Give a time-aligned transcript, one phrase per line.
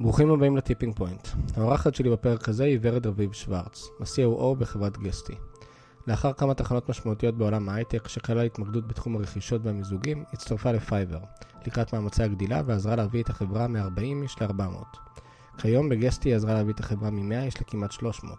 [0.00, 1.28] ברוכים הבאים ל Tipping Point.
[1.56, 5.34] האורחת שלי בפרק הזה היא ורד רביב שוורץ, ה-COO בחברת Guesty.
[6.06, 11.18] לאחר כמה תחנות משמעותיות בעולם ההייטק שכללו התמקדות בתחום הרכישות והמיזוגים, הצטרפה ל Fiverr,
[11.66, 14.98] לקראת מאמצי הגדילה ועזרה להביא את החברה מ-40 איש ל-400.
[15.58, 18.38] כיום ב Guesty היא עזרה להביא את החברה מ-100 איש לכמעט 300.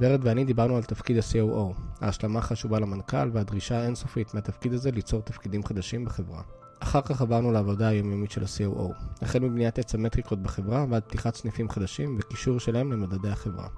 [0.00, 5.64] ורד ואני דיברנו על תפקיד ה-COO, ההשלמה החשובה למנכ"ל והדרישה האינסופית מהתפקיד הזה ליצור תפקידים
[5.64, 6.42] חדשים בחברה.
[6.80, 8.92] אחר כך עברנו לעבודה היומיומית של ה-COO,
[9.22, 13.68] החל מבניית עץ המטריקות בחברה ועד פתיחת סניפים חדשים וקישור שלהם למדדי החברה.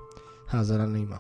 [0.51, 1.17] האזנה נעימה.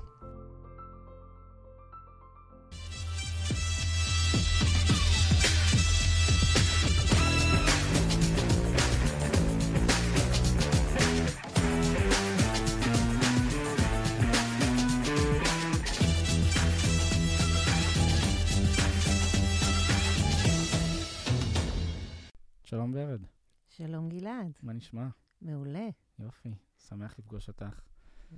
[23.76, 25.08] שלום גלעד, מה נשמע?
[25.40, 27.80] מעולה, יופי, שמח לפגוש אותך.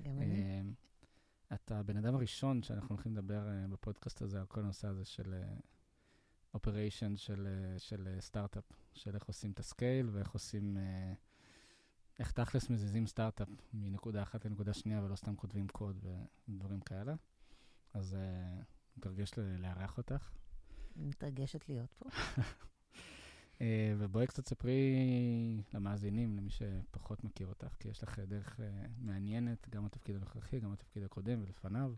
[0.03, 0.43] גם אני.
[0.43, 0.63] אה,
[1.55, 5.35] אתה הבן אדם הראשון שאנחנו הולכים לדבר אה, בפודקאסט הזה על כל הנושא הזה של
[6.55, 10.77] operation של, אה, של אה, סטארט-אפ, של איך עושים את ה scale ואיך עושים,
[12.19, 16.07] איך תכלס מזיזים סטארט-אפ מנקודה אחת לנקודה שנייה ולא סתם כותבים קוד
[16.49, 17.15] ודברים כאלה.
[17.95, 18.17] אז
[18.97, 20.31] מתרגש לארח אותך.
[20.97, 22.09] מתרגשת להיות פה.
[23.61, 24.97] אה, ובואי קצת ספרי
[25.75, 30.73] למאזינים, למי שפחות מכיר אותך, כי יש לך דרך אה, מעניינת, גם בתפקיד הנוכחי, גם
[30.73, 31.95] בתפקיד הקודם ולפניו,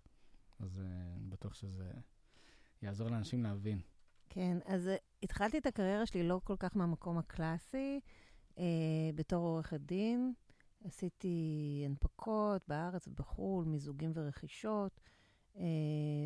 [0.59, 1.91] אז אה, אני בטוח שזה
[2.83, 3.81] יעזור לאנשים להבין.
[4.29, 4.91] כן, אז
[5.23, 8.01] התחלתי את הקריירה שלי לא כל כך מהמקום הקלאסי,
[9.15, 10.33] בתור עורכת דין.
[10.85, 15.01] עשיתי הנפקות בארץ ובחו"ל, מיזוגים ורכישות,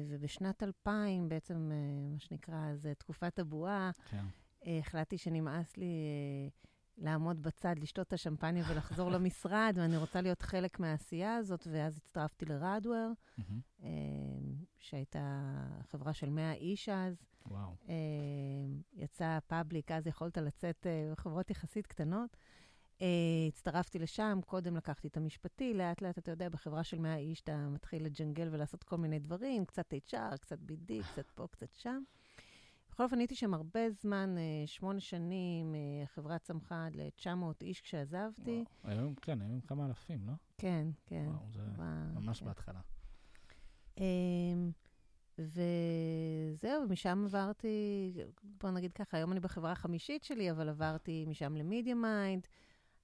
[0.09, 1.71] ובשנת 2000, בעצם,
[2.13, 4.25] מה שנקרא, זה תקופת הבועה, כן.
[4.67, 6.49] אה, החלטתי שנמאס לי אה,
[6.99, 12.45] לעמוד בצד, לשתות את השמפניה ולחזור למשרד, ואני רוצה להיות חלק מהעשייה הזאת, ואז הצטרפתי
[12.45, 13.13] לרדוור.
[13.83, 13.89] אה,
[14.79, 15.55] שהייתה
[15.91, 17.17] חברה של 100 איש אז.
[17.47, 17.77] וואו.
[18.93, 22.37] יצא פאבליק, אז יכולת לצאת בחברות יחסית קטנות.
[23.49, 27.69] הצטרפתי לשם, קודם לקחתי את המשפטי, לאט לאט, אתה יודע, בחברה של 100 איש אתה
[27.69, 32.03] מתחיל לג'נגל ולעשות כל מיני דברים, קצת HR, קצת BD, קצת פה, קצת שם.
[33.01, 37.31] בכל אופן, הייתי שם הרבה זמן, אה, שמונה שנים, אה, החברה צמחה עד ל-900
[37.63, 38.65] איש כשעזבתי.
[38.85, 38.95] וואו.
[38.99, 40.33] היום, כן, היום כמה אלפים, לא?
[40.59, 41.25] כן, כן.
[41.29, 42.47] וואו, זה חברה- ממש כן.
[42.47, 42.81] בהתחלה.
[43.99, 44.71] אמ,
[45.39, 48.13] וזהו, משם עברתי,
[48.43, 52.47] בוא נגיד ככה, היום אני בחברה החמישית שלי, אבל עברתי משם ל MediaMind,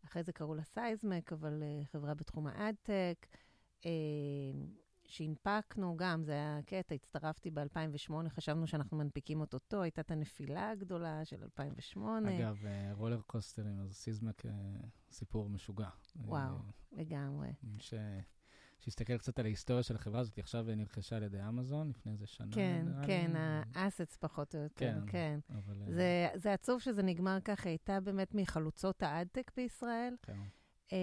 [0.04, 3.26] אחרי זה קראו לה Sizmek, אבל אה, חברה בתחום ה ad tech,
[5.08, 11.24] שהנפקנו גם, זה היה קטע, הצטרפתי ב-2008, חשבנו שאנחנו מנפיקים אוטוטו, הייתה את הנפילה הגדולה
[11.24, 12.38] של 2008.
[12.38, 14.52] אגב, אה, רולר קוסטרים, אז סיזמק אה,
[15.10, 15.88] סיפור משוגע.
[16.16, 16.60] וואו, אה,
[16.92, 17.52] לגמרי.
[17.78, 17.94] ש...
[18.80, 22.26] שיסתכל קצת על ההיסטוריה של החברה הזאת, היא עכשיו נרכשה על ידי אמזון לפני איזה
[22.26, 22.52] שנה.
[22.52, 22.86] כן.
[23.06, 23.32] כן,
[23.74, 25.38] האסטס פחות או יותר, כן, כן.
[25.50, 25.92] אבל...
[25.94, 30.14] זה, זה עצוב שזה נגמר ככה, הייתה באמת מחלוצות האדטק בישראל.
[30.22, 30.42] כן.
[30.92, 30.98] אה,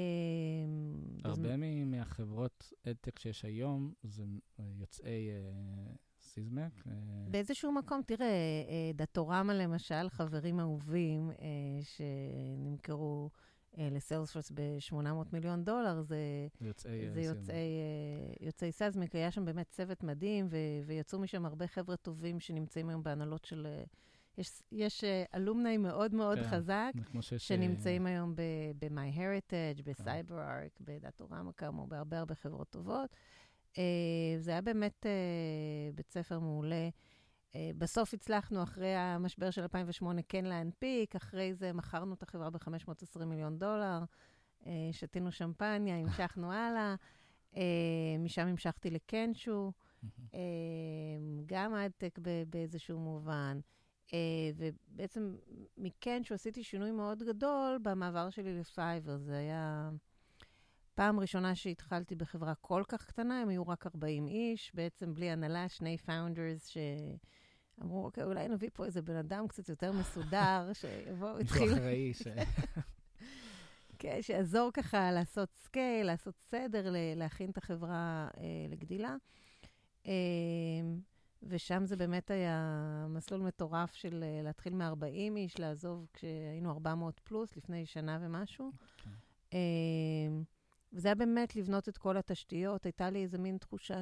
[1.24, 4.24] הרבה מ- מהחברות אדטק שיש היום זה
[4.60, 5.36] אה, יוצאי אה,
[6.22, 6.84] סיזמק.
[7.32, 11.46] באיזשהו מקום, תראה, אה, דאטורמה למשל, חברים אהובים אה,
[11.84, 13.30] שנמכרו
[13.78, 14.96] לסיילספורס ב-800
[15.34, 16.18] מיליון דולר, זה,
[16.62, 17.22] יוצאי זה.
[17.22, 17.70] יוצאי,
[18.42, 20.48] יוצאי סזמיק, היה שם באמת צוות מדהים,
[20.86, 23.68] ויצאו משם הרבה חבר'ה טובים שנמצאים היום בהנהלות של...
[24.38, 26.44] אה, יש, יש אה, אלומני מאוד מאוד כן.
[26.44, 26.92] חזק.
[27.22, 27.48] שיש...
[27.48, 33.10] שנמצאים היום ב-MyHeritage, ב-CyberArk, בדאטורמה כאמור, בהרבה הרבה חברות טובות.
[33.78, 33.84] אה,
[34.40, 35.12] זה היה באמת אה,
[35.96, 36.90] בית ספר מעולה.
[37.56, 43.26] אה, בסוף הצלחנו, אחרי המשבר של 2008, כן להנפיק, אחרי זה מכרנו את החברה ב-520
[43.26, 44.04] מיליון דולר,
[44.66, 46.96] אה, שתינו שמפניה, המשכנו הלאה.
[47.56, 47.62] אה,
[48.20, 49.72] משם המשכתי לקנשו.
[50.34, 50.40] אה,
[51.46, 51.74] גם
[52.22, 53.60] ב- באיזשהו מובן.
[54.14, 54.20] אה,
[54.56, 55.36] ובעצם
[55.78, 59.90] מכאן, שעשיתי שינוי מאוד גדול במעבר שלי ל Fiverr, זה היה
[60.96, 65.70] פעם ראשונה שהתחלתי בחברה כל כך קטנה, הם היו רק 40 איש, בעצם בלי הנהלה,
[65.70, 71.40] שני founders שאמרו, אוקיי, אולי נביא פה איזה בן אדם קצת יותר מסודר, שיבוא, מישהו
[71.40, 72.28] התחיל, אחראי ש...
[74.00, 79.16] כן, שיעזור ככה לעשות scale, לעשות סדר, להכין את החברה אה, לגדילה.
[80.08, 80.12] אה,
[81.48, 87.58] ושם זה באמת היה מסלול מטורף של אה, להתחיל מ-40 איש, לעזוב כשהיינו 400 פלוס,
[87.58, 88.72] לפני שנה ומשהו.
[88.98, 89.10] כן.
[89.54, 89.60] אה,
[90.94, 92.86] וזה היה באמת לבנות את כל התשתיות.
[92.86, 94.02] הייתה לי איזה מין תחושה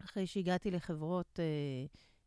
[0.00, 1.38] שאחרי שהגעתי לחברות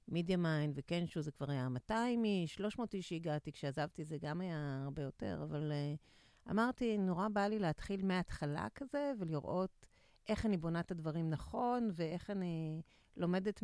[0.07, 4.81] MediaMind ו Kenshoo, זה כבר היה 200 איש, 300 איש שהגעתי, כשעזבתי זה גם היה
[4.83, 9.85] הרבה יותר, אבל אה, אמרתי, נורא בא לי להתחיל מההתחלה כזה, ולראות
[10.27, 12.81] איך אני בונה את הדברים נכון, ואיך אני
[13.17, 13.63] לומדת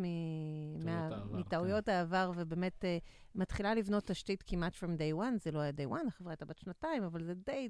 [1.31, 2.87] מטעויות העבר, ובאמת אה,
[3.35, 5.43] מתחילה לבנות תשתית כמעט from day one.
[5.43, 7.69] זה לא היה day one, החברה הייתה בת שנתיים, אבל זה די...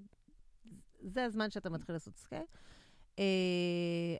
[1.02, 2.44] זה הזמן שאתה מתחיל לעשות scale.
[3.16, 3.20] אה,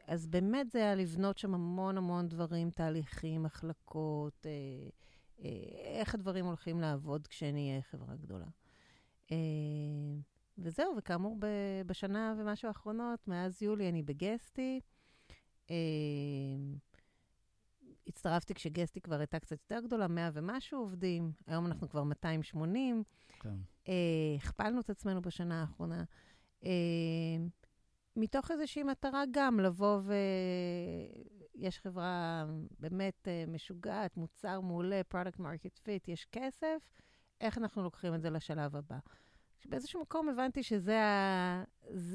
[0.08, 5.44] אז באמת זה היה לבנות שם המון המון דברים, תהליכים, מחלקות, אה, אה,
[5.84, 8.48] איך הדברים הולכים לעבוד כשנהיה חברה גדולה.
[9.28, 9.32] אה,
[10.58, 11.38] וזהו, וכאמור,
[11.86, 14.80] בשנה ומשהו האחרונות, מאז יולי אני בגסטי.
[15.70, 15.76] אה,
[18.08, 23.04] הצטרפתי כשגסטי כבר הייתה קצת יותר גדולה, 100 ומשהו עובדים, היום אנחנו כבר 280.
[23.40, 23.50] כן.
[23.88, 23.94] אה,
[24.38, 26.04] הכפלנו את עצמנו בשנה האחרונה.
[26.66, 26.70] אה,
[28.16, 30.14] מתוך איזושהי מטרה גם לבוא ו...
[31.56, 32.46] יש חברה
[32.80, 36.90] באמת משוגעת, מוצר מעולה, product market fit, יש כסף,
[37.42, 38.98] איך אנחנו לוקחים את זה לשלב הבא?
[39.64, 41.64] שבאיזשהו מקום הבנתי שזה ה...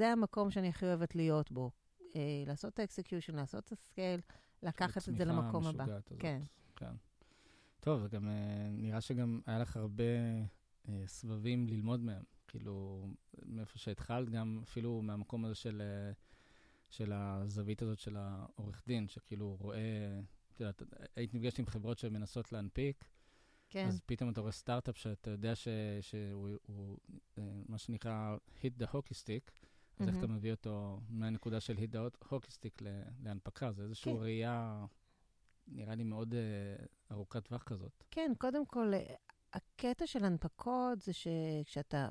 [0.01, 1.71] המקום שאני הכי אוהבת להיות בו.
[2.17, 4.21] אה, לעשות את ה execution, לעשות את ה scale,
[4.63, 5.85] לקחת את זה למקום הבא.
[5.85, 6.13] הזאת.
[6.19, 6.43] כן.
[6.77, 6.93] כן.
[7.81, 10.05] טוב, וגם אה, נראה שגם היה לך הרבה
[10.89, 12.23] אה, סבבים ללמוד מהם.
[12.49, 13.09] כאילו,
[13.47, 16.13] מאיפה שהתחלת, גם אפילו מהמקום הזה של, אה,
[16.91, 20.21] של הזווית הזאת של העורך דין, שכאילו רואה,
[20.55, 20.83] את יודעת,
[21.17, 23.05] היית נפגשת עם חברות שמנסות להנפיק,
[23.69, 23.87] כן.
[23.87, 25.69] אז פתאום אתה רואה סטארט-אפ שאתה יודע ש,
[26.01, 26.99] שהוא, הוא,
[27.39, 29.51] אה, מה שנקרא hit the hockey stick,
[29.99, 30.09] אז mm-hmm.
[30.09, 32.85] איך אתה מביא אותו מהנקודה של hit the hockey stick
[33.23, 33.73] להנפקה?
[33.73, 34.19] זה איזושהי כן.
[34.21, 34.87] ראייה,
[35.69, 38.05] נראה לי מאוד uh, ארוכת טווח כזאת.
[38.11, 39.15] כן, קודם כל, אה,
[39.53, 42.09] הקטע של הנפקות זה שכשאתה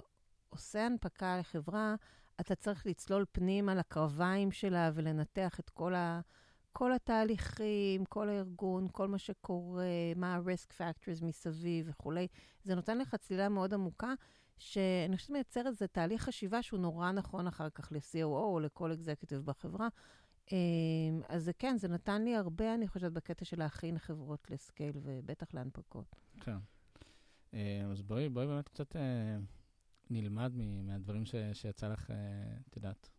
[0.49, 1.95] עושה הנפקה לחברה,
[2.39, 6.21] אתה צריך לצלול פנימה לקרביים שלה ולנתח את כל ה...
[6.77, 9.85] כל התהליכים, כל הארגון, כל מה שקורה,
[10.15, 12.27] מה ה-risk factors מסביב וכולי.
[12.63, 14.13] זה נותן לך צלילה מאוד עמוקה,
[14.57, 19.39] שאני חושבת מייצר איזה תהליך חשיבה שהוא נורא נכון אחר כך ל-COO או לכל אקזקטיב
[19.39, 19.87] בחברה.
[20.51, 20.57] אמ,
[21.29, 25.53] אז זה כן, זה נתן לי הרבה, אני חושבת, בקטע של להכין חברות לסקייל ובטח
[25.53, 26.15] להנפקות.
[26.39, 26.57] כן.
[27.53, 29.37] אה, אז בואי, בואי באמת קצת אה,
[30.09, 30.51] נלמד
[30.83, 31.23] מהדברים
[31.53, 32.15] שיצא לך, אה,
[32.69, 33.09] את יודעת.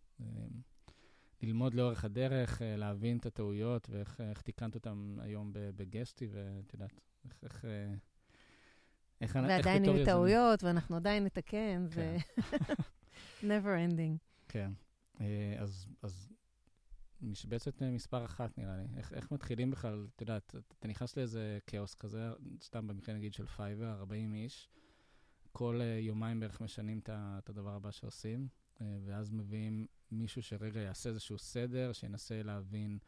[1.43, 6.73] ללמוד לאורך הדרך, אה, להבין את הטעויות ואיך אה, תיקנת אותן היום ב Guesty, ואת
[6.73, 7.41] יודעת, איך...
[7.43, 7.95] איך אה,
[9.21, 12.57] איך ועדיין יהיו טעויות, ואנחנו עדיין נתקן, זה כן.
[13.51, 14.19] never ending.
[14.49, 14.73] כן.
[15.59, 16.29] אז, אז
[17.21, 18.85] משבצת מספר אחת, נראה לי.
[18.97, 22.29] איך, איך מתחילים בכלל, את יודעת, אתה נכנס לאיזה כאוס כזה,
[22.63, 24.69] סתם במקרה נגיד של Fiverr, 40 איש,
[25.53, 28.49] כל יומיים בערך משנים את הדבר הבא שעושים,
[28.81, 32.99] ואז מביאים מישהו שרגע יעשה איזשהו סדר, שינסה להבין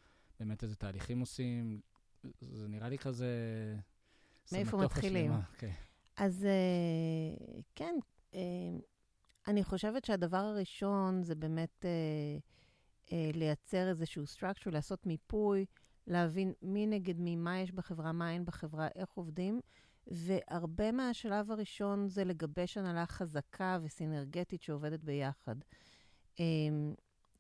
[0.41, 1.81] באמת איזה תהליכים עושים.
[2.41, 3.35] זה נראה לי כזה...
[4.53, 5.33] מאיפה מתחילים?
[5.33, 5.59] Okay.
[5.59, 5.73] כן.
[6.17, 7.95] אז uh, כן,
[8.33, 8.37] uh,
[9.47, 11.85] אני חושבת שהדבר הראשון זה באמת
[13.13, 15.67] לייצר איזשהו structure, לעשות מיפוי,
[16.07, 19.61] להבין מי נגד מי, מה יש בחברה, מה אין בחברה, איך עובדים.
[20.07, 25.57] והרבה מהשלב הראשון זה לגבש הנהלה חזקה וסינרגטית שעובדת ביחד.
[26.39, 26.95] אמ,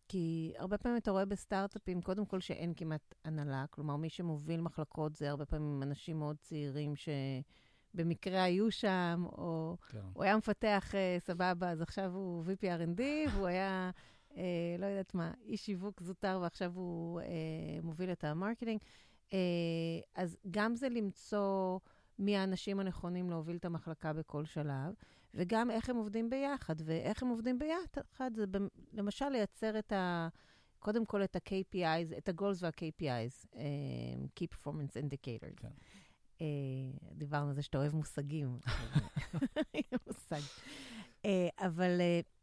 [0.09, 5.17] כי הרבה פעמים אתה רואה בסטארט-אפים, קודם כל שאין כמעט הנהלה, כלומר, מי שמוביל מחלקות
[5.17, 9.99] זה הרבה פעמים אנשים מאוד צעירים שבמקרה היו שם, או כן.
[10.13, 13.91] הוא היה מפתח uh, סבבה, אז עכשיו הוא VP R&D, והוא היה,
[14.31, 14.37] uh,
[14.79, 17.25] לא יודעת מה, איש שיווק זוטר, ועכשיו הוא uh,
[17.83, 18.81] מוביל את ה marketing.
[19.29, 19.33] אה,
[20.15, 21.79] אז גם זה למצוא
[22.21, 24.95] מי האנשים הנכונים להוביל את המחלקה בכל שלב.
[25.35, 26.75] וגם איך הם עובדים ביחד.
[26.85, 28.45] ואיך הם עובדים ביחד זה
[28.93, 30.29] למשל לייצר את ה...
[30.79, 33.63] קודם כל את ה-KPIs, את ה-goals וה-KPIs, אמ, אה,
[34.41, 35.57] Key Performance Indicators.
[35.57, 35.69] כן.
[36.39, 36.43] אה,
[37.15, 38.59] דיברנו על זה שאתה אוהב מושגים.
[40.07, 40.41] מושג.
[41.23, 41.27] אה,
[41.59, 42.40] אבל אה,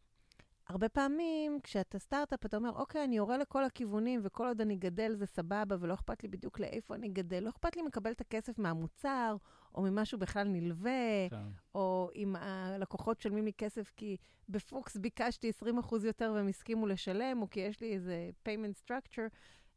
[0.69, 5.15] הרבה פעמים כשאתה סטארט-אפ, אתה אומר, אוקיי, אני יורה לכל הכיוונים, וכל עוד אני גדל
[5.15, 7.43] זה סבבה, ולא אכפת לי בדיוק לאיפה אני גדל.
[7.43, 9.35] לא אכפת לי לקבל את הכסף מהמוצר,
[9.75, 11.37] או ממשהו בכלל נלווה, כן.
[11.75, 14.17] או אם הלקוחות משלמים לי כסף כי
[14.49, 19.29] בפוקס ביקשתי 20% יותר והם הסכימו לשלם, או כי יש לי איזה payment structure.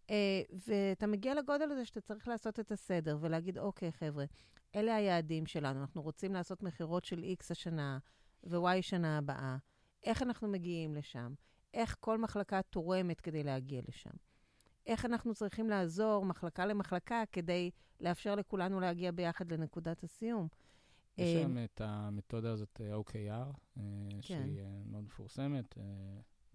[0.06, 0.12] Uh,
[0.68, 4.25] ואתה מגיע לגודל הזה שאתה צריך לעשות את הסדר ולהגיד, אוקיי, חבר'ה,
[4.75, 7.99] אלה היעדים שלנו, אנחנו רוצים לעשות מכירות של X השנה
[8.44, 9.56] ו-Y שנה הבאה.
[10.04, 11.35] איך אנחנו מגיעים לשם?
[11.75, 14.11] איך כל מחלקה תורמת כדי להגיע לשם?
[14.87, 20.49] איך אנחנו צריכים לעזור מחלקה למחלקה כדי לאפשר לכולנו להגיע ביחד לנקודת הסיום.
[21.19, 24.19] יש אה, שם את המתודה הזאת, אה, OKR, אה, כן.
[24.21, 25.78] שהיא מאוד מפורסמת.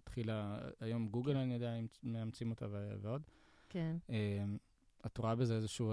[0.00, 2.66] התחילה, היום גוגל, אני יודע, מאמצים אותה
[3.00, 3.22] ועוד.
[3.68, 3.96] כן.
[5.06, 5.92] את רואה בזה איזשהו,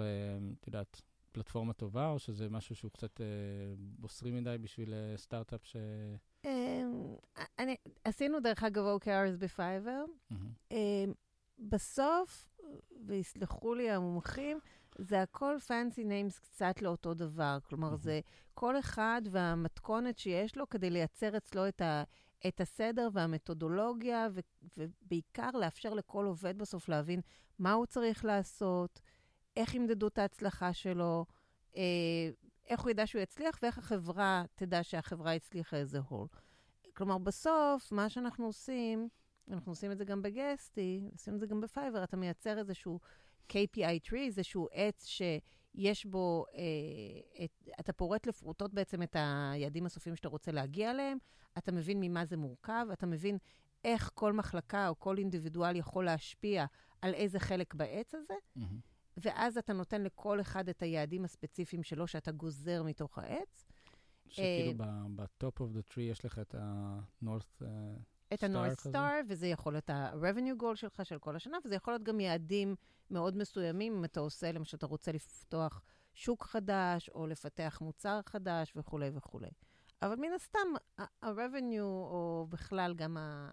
[0.59, 3.21] את יודעת, פלטפורמה טובה, או שזה משהו שהוא קצת
[3.77, 5.75] בוסרי מדי בשביל סטארט-אפ ש...
[6.45, 7.15] אמ,
[7.59, 10.03] אני, עשינו דרך אגב OKRs בפייבר.
[10.29, 10.51] מהמם.
[10.71, 11.13] אמ,
[11.59, 12.49] בסוף,
[13.05, 14.59] ויסלחו לי המומחים,
[14.97, 17.57] זה הכל fancy names קצת לאותו דבר.
[17.63, 17.97] כלומר, מהמם.
[17.97, 18.19] זה
[18.53, 22.03] כל אחד והמתכונת שיש לו כדי לייצר אצלו את, ה,
[22.47, 24.39] את הסדר והמתודולוגיה, ו,
[24.77, 27.21] ובעיקר לאפשר לכל עובד בסוף להבין
[27.59, 29.01] מה הוא צריך לעשות,
[29.57, 31.25] איך ימדדו את ההצלחה שלו,
[31.75, 32.29] אה,
[32.67, 36.27] איך הוא ידע שהוא יצליח ואיך החברה תדע שהחברה הצליחה איזה הול.
[36.93, 39.09] כלומר, בסוף, מה שאנחנו עושים,
[39.51, 42.99] אנחנו עושים את זה גם בגסטי, עושים את זה גם בפייבר, אתה מייצר איזשהו
[43.49, 50.15] KPI tree, איזשהו עץ שיש בו, אה, את, אתה פורט לפרוטות בעצם את היעדים הסופיים
[50.15, 51.17] שאתה רוצה להגיע אליהם,
[51.57, 53.37] אתה מבין ממה זה מורכב, אתה מבין
[53.83, 56.65] איך כל מחלקה או כל אינדיבידואל יכול להשפיע
[57.01, 58.92] על איזה חלק בעץ הזה, מהמם.
[59.17, 63.65] ואז אתה נותן לכל אחד את היעדים הספציפיים שלו שאתה גוזר מתוך העץ.
[64.27, 64.73] שכאילו
[65.15, 67.63] ב top of the tree יש לך את ה-North...
[67.65, 67.67] אה,
[68.33, 68.87] את Star ה-North?
[68.91, 72.75] Star, וזה יכול להיות ה-revenue goal שלך של כל השנה, וזה יכול להיות גם יעדים
[73.11, 75.81] מאוד מסוימים, אם אתה עושה, למשל, אתה רוצה לפתוח
[76.13, 79.49] שוק חדש, או לפתח מוצר חדש וכולי וכולי.
[80.01, 80.59] אבל מן הסתם,
[80.97, 83.51] ה-revenue, או בכלל גם, ה-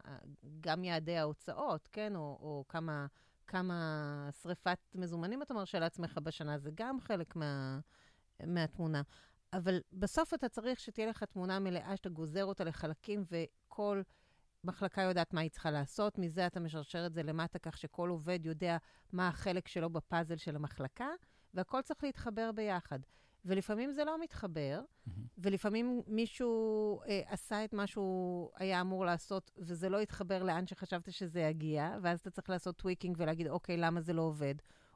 [0.61, 2.17] גם יעדי ההוצאות, כן?
[2.17, 3.07] או, או כמה,
[3.51, 7.81] כמה שריפת מזומנים אתה מרשה לעצמך בשנה, זה גם חלק מה,
[8.47, 9.03] מהתמונה.
[9.53, 14.03] אבל בסוף אתה צריך שתהיה לך תמונה מלאה, שאתה גוזר אותה לחלקים, וכל
[14.65, 16.19] מחלקה יודעת מה היא צריכה לעשות.
[16.19, 18.77] מזה אתה משרשר את זה למטה, כך שכל עובד יודע
[19.13, 21.09] מה החלק שלו בפאזל של המחלקה,
[21.55, 22.99] והכל צריך להתחבר ביחד.
[23.45, 25.25] ולפעמים זה לא מתחבר, מהמם.
[25.39, 31.13] ולפעמים מישהו אה, עשה את מה שהוא היה אמור לעשות, וזה לא התחבר לאן שחשבת
[31.13, 34.55] שזה יגיע, ואז אתה צריך לעשות tweaking ולהגיד, אוקיי, למה זה לא עובד?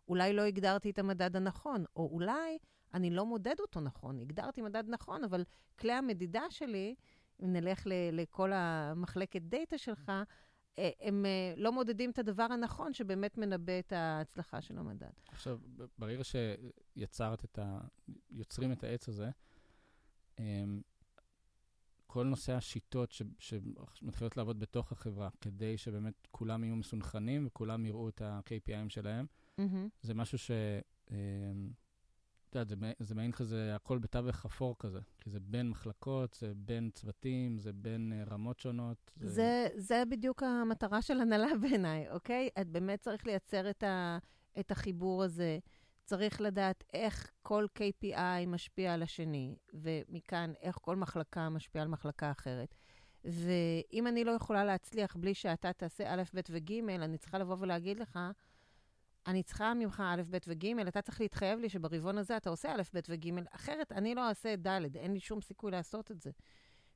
[0.09, 2.59] אולי לא הגדרתי את המדד הנכון, או אולי
[2.95, 4.21] אני לא מודד אותו נכון.
[4.21, 5.45] הגדרתי מדד נכון, אבל
[5.79, 6.95] כלי המדידה שלי,
[7.43, 10.23] אם נלך ל- לכל המחלקת data שלך, אה,
[11.01, 15.11] הם אה, לא מודדים את הדבר הנכון שבאמת מנבא את ההצלחה של המדד.
[15.29, 15.59] עכשיו,
[15.99, 17.81] ברגע שיצרת את ה...
[18.31, 19.31] יוצרים את העץ הזה,
[20.39, 20.81] אמ,
[22.07, 28.09] כל נושא השיטות ש- שמתחילות לעבוד בתוך החברה, כדי שבאמת כולם יהיו מסונכנים וכולם יראו
[28.09, 29.27] את ה-KPIים שלהם,
[29.59, 29.89] מהמם.
[30.03, 30.51] זה משהו ש...
[32.55, 35.01] את יודעת, זה מע- זה מעין כזה, הכל בתווך אפור כזה.
[35.21, 39.11] כי זה בין מחלקות, זה בין צוותים, זה בין אה, רמות שונות.
[39.21, 42.49] זה, זה בדיוק המטרה של הנהלה בעיניי, אוקיי?
[42.61, 44.19] את באמת צריך לייצר את, ה,
[44.61, 45.59] את החיבור הזה.
[46.05, 52.31] צריך לדעת איך כל KPI משפיע על השני, ומכאן איך כל מחלקה משפיעה על מחלקה
[52.31, 52.75] אחרת.
[53.25, 58.01] ואם אני לא יכולה להצליח בלי שאתה תעשה א', ב' וג', אני צריכה לבוא ולהגיד
[58.01, 58.19] לך,
[59.27, 62.83] אני צריכה ממך א', ב' וג', אתה צריך להתחייב לי שברבעון הזה אתה עושה א',
[62.95, 66.31] ב' וג', אחרת אני לא אעשה ד', אין לי שום סיכוי לעשות את זה.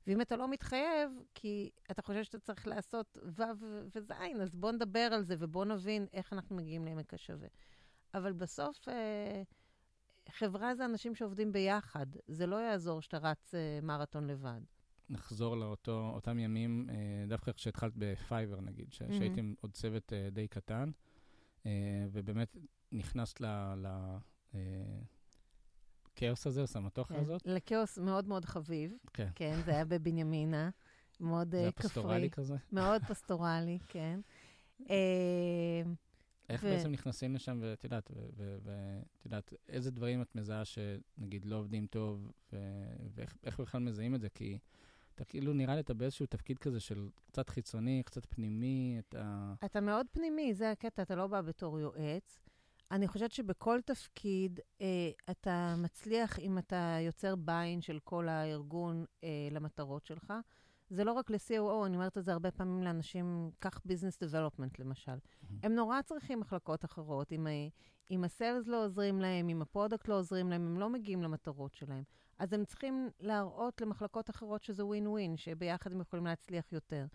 [0.07, 3.43] ואם אתה לא מתחייב, כי אתה חושב שאתה צריך לעשות ו'
[3.95, 4.11] וז',
[4.43, 7.49] אז בוא נדבר על זה ובוא נבין איך אנחנו מגיעים לעמק השווה.
[8.15, 9.43] אבל בסוף, אה,
[10.31, 12.07] חברה זה אנשים שעובדים ביחד.
[12.29, 14.61] זה לא יעזור שאתה רץ אה, מרתון לבד.
[15.11, 16.95] נחזור לאותם ימים, אה,
[17.29, 19.19] דווקא כשהתחלת בפייבר נגיד, ש- מהמם.
[19.19, 20.91] שהייתם עוד צוות אה, די קטן,
[22.13, 22.57] ובאמת
[22.93, 23.47] נכנסת ל...
[23.77, 23.87] ל
[24.55, 24.61] אה,
[26.17, 27.21] כאוס הזה, לסמטוחה כן.
[27.21, 27.43] הזאת.
[27.45, 28.93] לכאוס מאוד מאוד חביב.
[29.13, 29.29] כן.
[29.35, 30.71] כן, זה היה בבנימינה.
[31.21, 31.89] מאוד זה אה, היה כפרי.
[31.89, 32.57] פסטורלי כזה.
[32.73, 34.21] מאוד פסטורלי, כן.
[34.91, 35.83] אה,
[36.49, 41.57] איך ו- בעצם נכנסים לשם, ואת יודעת, ואת יודעת, איזה דברים את מזהה שנגיד לא
[41.57, 42.33] עובדים טוב,
[43.15, 44.29] ואיך איך בכלל מזהים את זה?
[44.29, 44.59] כי
[45.19, 49.55] אתה כאילו, נראה לי אתה באיזשהו תפקיד כזה של קצת חיצוני, קצת פנימי, אתה...
[49.65, 52.39] אתה מאוד פנימי, זה הקטע, אתה לא בא בתור יועץ.
[52.91, 54.87] אני חושבת שבכל תפקיד אה,
[55.31, 60.33] אתה מצליח אם אתה יוצר ביין של כל הארגון אה, למטרות שלך.
[60.91, 65.13] זה לא רק ל-COO, אני אומרת את זה הרבה פעמים לאנשים, קח business development למשל.
[65.63, 67.33] הם נורא צריכים מחלקות אחרות.
[67.33, 67.51] אם, ה-
[68.11, 71.23] אם ה sales לא עוזרים להם, אם ה product לא עוזרים להם, הם לא מגיעים
[71.23, 72.03] למטרות שלהם.
[72.39, 77.07] אז הם צריכים להראות למחלקות אחרות שזה ווין ווין, שביחד הם יכולים להצליח יותר.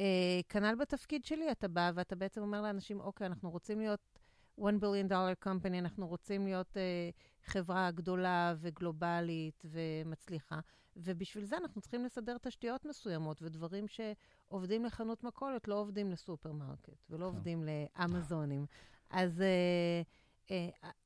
[0.00, 4.18] אה, כנ"ל בתפקיד שלי, אתה בא ואתה בעצם אומר לאנשים, אוקיי, אנחנו רוצים להיות
[4.60, 7.10] 1 billion dollar company, אנחנו רוצים להיות אה,
[7.44, 10.60] חברה גדולה וגלובלית ומצליחה,
[10.96, 17.18] ובשביל זה אנחנו צריכים לסדר תשתיות מסוימות, ודברים שעובדים לחנות מכולת לא עובדים לסופרמרקט, ולא
[17.18, 17.24] כן.
[17.24, 18.66] עובדים לאמזונים.
[19.10, 20.02] אז אה,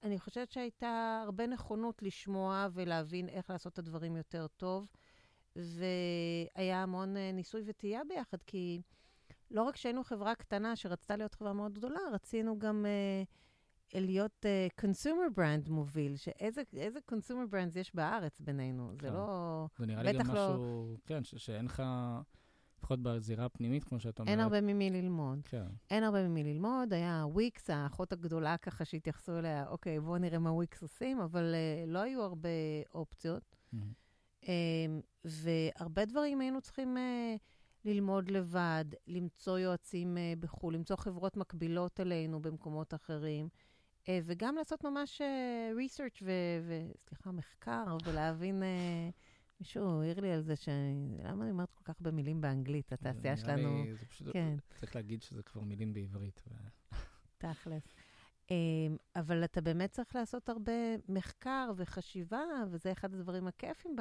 [0.03, 4.89] אני חושבת שהייתה הרבה נכונות לשמוע ולהבין איך לעשות את הדברים יותר טוב,
[5.57, 8.83] והיה המון אה, ניסוי וטעייה ביחד, כי
[9.51, 13.23] לא רק שהיינו חברה קטנה שרצתה להיות חברה מאוד גדולה, רצינו גם אה,
[14.01, 16.63] להיות uh, consumer brand מוביל, שאיזה
[17.11, 19.07] consumer brands יש בארץ בינינו, כן.
[19.07, 19.67] זה לא...
[19.79, 20.33] זה נראה לי גם לא...
[20.33, 21.83] משהו, כן, ש- שאין לך,
[22.79, 24.31] לפחות בזירה הפנימית, כמו שאת אומרת.
[24.31, 25.39] אין הרבה ממי ללמוד.
[25.45, 25.67] כן.
[25.91, 30.53] אין הרבה ממי ללמוד, היה וויקס, האחות הגדולה ככה שהתייחסו אליה, אוקיי, בואו נראה מה
[30.53, 32.49] וויקס עושים, אבל uh, לא היו הרבה
[32.95, 33.57] אופציות.
[33.75, 33.77] Mm-hmm.
[34.43, 34.47] Um,
[35.25, 36.97] והרבה דברים היינו צריכים...
[36.97, 37.39] Uh,
[37.85, 43.49] ללמוד לבד, למצוא יועצים uh, בחו"ל, למצוא חברות מקבילות אלינו במקומות אחרים,
[44.05, 46.23] uh, וגם לעשות ממש uh, research
[46.67, 48.63] וסליחה, מחקר, ולהבין...
[49.61, 50.69] מישהו העיר לי על זה, ש...
[51.25, 52.93] למה אני אומרת כל כך הרבה מילים באנגלית?
[52.93, 53.85] התעשייה שלנו...
[53.85, 54.33] לי, זה פשוט...
[54.33, 54.57] כן.
[54.77, 56.43] צריך להגיד שזה כבר מילים בעברית.
[57.39, 57.95] תכלס.
[59.17, 60.73] אבל אתה באמת צריך לעשות הרבה
[61.09, 63.97] מחקר וחשיבה, וזה אחד הדברים הכיפים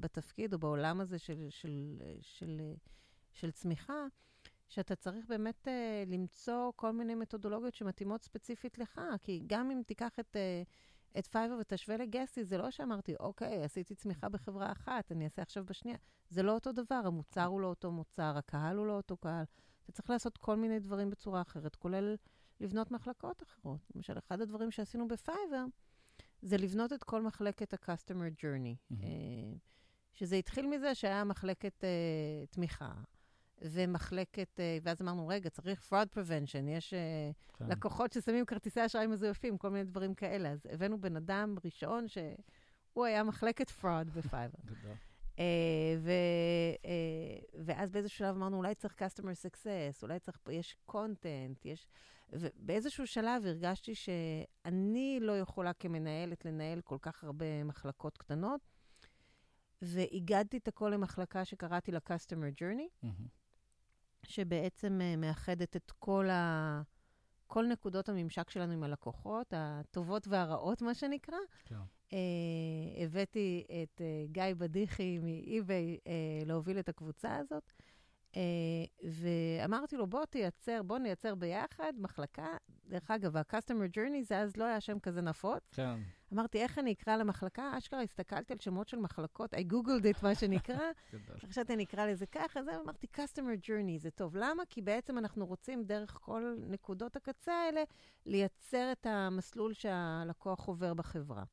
[0.00, 2.60] בתפקיד או בעולם הזה של, של, של,
[3.32, 4.06] של צמיחה,
[4.68, 9.00] שאתה צריך באמת uh, למצוא כל מיני מתודולוגיות שמתאימות ספציפית לך.
[9.22, 10.68] כי גם אם תיקח את, uh,
[11.18, 15.64] את פייבר ותשווה לגסטי, זה לא שאמרתי, אוקיי, עשיתי צמיחה בחברה אחת, אני אעשה עכשיו
[15.64, 15.96] בשנייה.
[16.30, 19.44] זה לא אותו דבר, המוצר הוא לא אותו מוצר, הקהל הוא לא אותו קהל.
[19.84, 22.16] אתה צריך לעשות כל מיני דברים בצורה אחרת, כולל
[22.60, 23.80] לבנות מחלקות אחרות.
[23.94, 25.64] למשל, אחד הדברים שעשינו בפייבר,
[26.42, 28.92] זה לבנות את כל מחלקת ה-customer journey.
[28.92, 28.96] Mm-hmm.
[30.12, 32.92] שזה התחיל מזה שהיה מחלקת uh, תמיכה,
[33.62, 37.68] ומחלקת, uh, ואז אמרנו, רגע, צריך fraud prevention, יש uh, כן.
[37.68, 40.50] לקוחות ששמים כרטיסי אשראי מזויפים, כל מיני דברים כאלה.
[40.50, 44.58] אז הבאנו בן אדם ראשון שהוא היה מחלקת fraud בפייבר.
[44.58, 45.38] Uh,
[46.04, 46.10] ו,
[46.82, 46.86] uh,
[47.64, 51.86] ואז באיזשהו שלב אמרנו, אולי צריך customer success, אולי צריך, יש content, יש...
[52.32, 58.60] ובאיזשהו שלב הרגשתי שאני לא יכולה כמנהלת לנהל כל כך הרבה מחלקות קטנות,
[59.82, 63.28] ואיגדתי את הכל למחלקה שקראתי לה Customer Journey, mm-hmm.
[64.28, 66.82] שבעצם uh, מאחדת את כל, ה...
[67.46, 71.38] כל נקודות הממשק שלנו עם הלקוחות, הטובות והרעות, מה שנקרא.
[71.64, 71.74] כן.
[72.10, 72.14] Uh,
[73.04, 77.72] הבאתי את uh, גיא בדיחי מ-eBay uh, להוביל את הקבוצה הזאת.
[78.32, 78.36] Uh,
[79.04, 82.56] ואמרתי לו, בוא תייצר, בוא נייצר ביחד מחלקה.
[82.86, 85.62] דרך אגב, ה-customer journey זה אז לא היה שם כזה נפוץ.
[85.72, 86.00] כן.
[86.32, 87.78] אמרתי, איך אני אקרא למחלקה?
[87.78, 90.90] אשכרה הסתכלתי על שמות של מחלקות, I googled it, מה שנקרא.
[91.48, 94.36] חשבתי, אני אקרא לזה ככה, אז אמרתי, customer journey זה טוב.
[94.36, 94.62] למה?
[94.68, 97.82] כי בעצם אנחנו רוצים דרך כל נקודות הקצה האלה
[98.26, 101.44] לייצר את המסלול שהלקוח עובר בחברה.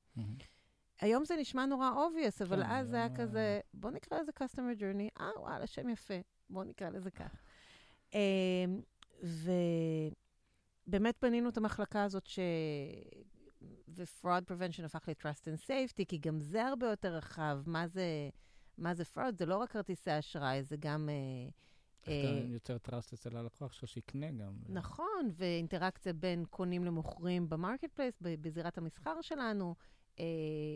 [1.01, 4.79] היום זה נשמע נורא obvious, אבל כן, אז זה היה כזה, בוא נקרא לזה customer
[4.79, 6.13] journey, אה, וואלה, שם יפה.
[6.49, 7.41] בואו נקרא לזה כך.
[8.13, 8.81] אמ,
[10.83, 12.39] ובאמת בנינו את המחלקה הזאת ש...
[13.88, 17.60] ו-fraud prevention הפך ל-trust and safety, כי גם זה הרבה יותר רחב.
[17.65, 18.30] מה זה,
[18.78, 19.36] מה זה fraud?
[19.38, 21.10] זה לא רק כרטיסי אשראי, זה גם...
[22.02, 24.54] אתה אה, יוצר trust אצל הלקוח שלו שיקנה גם.
[24.69, 29.76] נכון, ואינטראקציה בין קונים למוכרים ב marketplace, בזירת המסחר שלנו.
[30.19, 30.26] אה,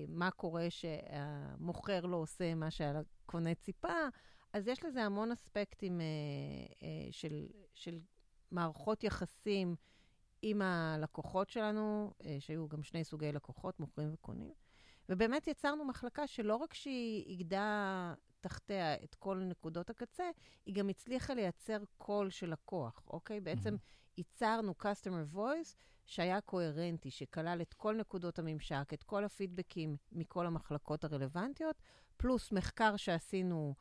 [0.07, 4.07] מה קורה שהמוכר לא עושה מה שהקונה ציפה.
[4.53, 6.05] אז יש לזה המון אספקטים אה,
[6.83, 7.99] אה, של, של
[8.51, 9.75] מערכות יחסים
[10.41, 14.53] עם הלקוחות שלנו, אה, שהיו גם שני סוגי לקוחות, מוכרים וקונים.
[15.09, 20.29] ובאמת יצרנו מחלקה שלא רק שהיא איגדה תחתיה את כל נקודות הקצה,
[20.65, 23.39] היא גם הצליחה לייצר קול של לקוח, אוקיי?
[23.39, 24.17] בעצם mm-hmm.
[24.17, 31.03] ייצרנו customer voice שהיה קוהרנטי, שכלל את כל נקודות הממשק, את כל הפידבקים מכל המחלקות
[31.03, 31.81] הרלוונטיות,
[32.17, 33.75] פלוס מחקר שעשינו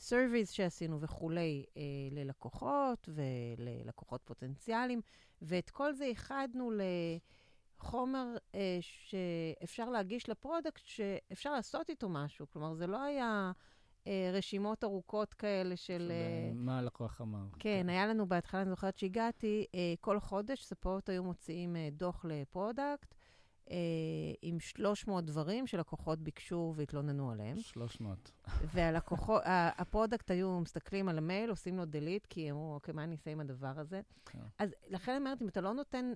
[0.00, 1.78] ו-surveys שעשינו וכולי uh,
[2.14, 5.00] ללקוחות וללקוחות פוטנציאליים,
[5.42, 6.70] ואת כל זה איחדנו
[7.80, 12.46] לחומר uh, שאפשר להגיש ל product, שאפשר לעשות איתו משהו.
[12.52, 13.52] כלומר, זה לא היה...
[14.04, 16.12] uh, רשימות ארוכות כאלה של...
[16.52, 17.44] Uh, מה הלקוח אמר.
[17.52, 21.78] כן, כן, היה לנו בהתחלה, אני זוכרת שהגעתי, uh, כל חודש support היו מוציאים uh,
[21.98, 23.14] דוח ל product,
[23.70, 23.76] אה,
[24.42, 27.56] עם 300 דברים שלקוחות ביקשו והתלוננו עליהם.
[27.60, 28.32] 300.
[28.64, 29.42] והלקוחות,
[29.78, 33.30] ה product היו מסתכלים על המייל, עושים לו delete, כי אמרו, אוקיי, מה אני אעשה
[33.30, 34.00] עם הדבר הזה?
[34.26, 34.38] כן.
[34.58, 36.12] אז לכן אני אומרת, אם אתה לא נותן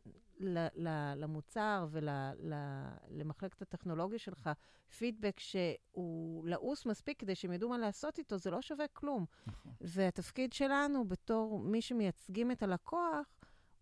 [1.17, 4.51] למוצר ולמחלקת הטכנולוגיה שלך
[4.99, 9.25] פידבק שהוא לעוס מספיק כדי שהם ידעו מה לעשות איתו, זה לא שווה כלום.
[9.47, 9.73] נכון.
[9.81, 13.27] והתפקיד שלנו, בתור מי שמייצגים את הלקוח,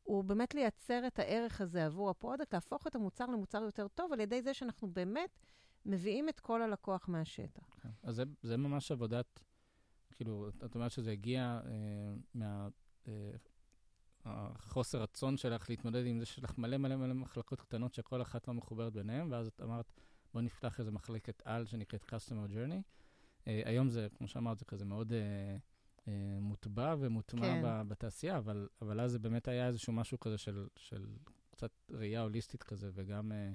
[0.02, 4.12] הוא באמת לייצר את הערך הזה עבור ה product, להפוך את המוצר למוצר יותר טוב,
[4.12, 5.38] על ידי זה שאנחנו באמת
[5.86, 7.76] מביאים את קול הלקוח מהשטח.
[7.82, 7.88] כן.
[8.02, 9.40] אז זה, זה ממש עבודת,
[10.10, 11.70] כאילו, את אומרת שזה הגיע אה,
[12.34, 12.68] מה...
[13.08, 13.30] אה,
[14.94, 18.92] רצון שלך להתמודד עם זה שלך מלא מלא מלא מחלקות קטנות שכל אחת לא מחוברת
[18.92, 19.92] ביניהן, ואז את אמרת,
[20.34, 22.82] בוא נפתח איזה מחלקת על שנקראת Customer Journey.
[23.44, 25.56] Uh, היום זה, כמו שאמרת, זה כזה מאוד אה,
[26.40, 27.62] מוטבע ומוטמע כן.
[27.64, 31.06] ב- בתעשייה, אבל, אבל אז זה באמת היה איזשהו משהו כזה של, של
[31.50, 33.52] קצת ראייה הוליסטית כזה, וגם אה,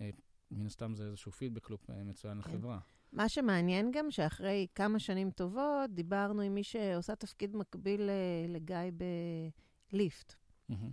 [0.00, 0.10] אה,
[0.50, 2.50] מן הסתם זה איזשהו פידבק לופ אה, מצוין כן.
[2.50, 2.78] לחברה.
[3.12, 8.76] מה שמעניין גם, שאחרי כמה שנים טובות, דיברנו עם מי שעושה תפקיד מקביל אה, לגיא
[9.92, 10.34] בליפט.
[10.68, 10.90] מהמם.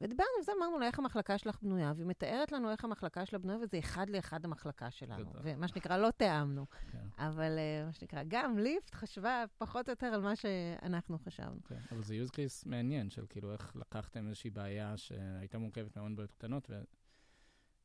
[0.00, 3.38] ודיברנו על זה, אמרנו לה איך המחלקה שלך בנויה, והיא מתארת לנו איך המחלקה שלה
[3.38, 5.32] בנויה, וזה אחד לאחד המחלקה שלנו.
[5.42, 6.66] ומה שנקרא, לא תיאמנו.
[6.92, 7.06] כן.
[7.18, 11.60] אבל אה, מה שנקרא, גם ליפט חשבה פחות או יותר על מה שאנחנו חשבנו.
[11.68, 16.16] כן, אבל זה use case מעניין, של כאילו איך לקחתם איזושהי בעיה שהייתה מורכבת מהמון
[16.16, 16.80] בעיות קטנות, ו...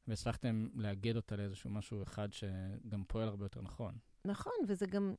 [0.08, 3.96] והצלחתם לאגד אותה לאיזשהו משהו אחד שגם פועל הרבה יותר נכון.
[4.26, 5.16] נכון, וזה גם,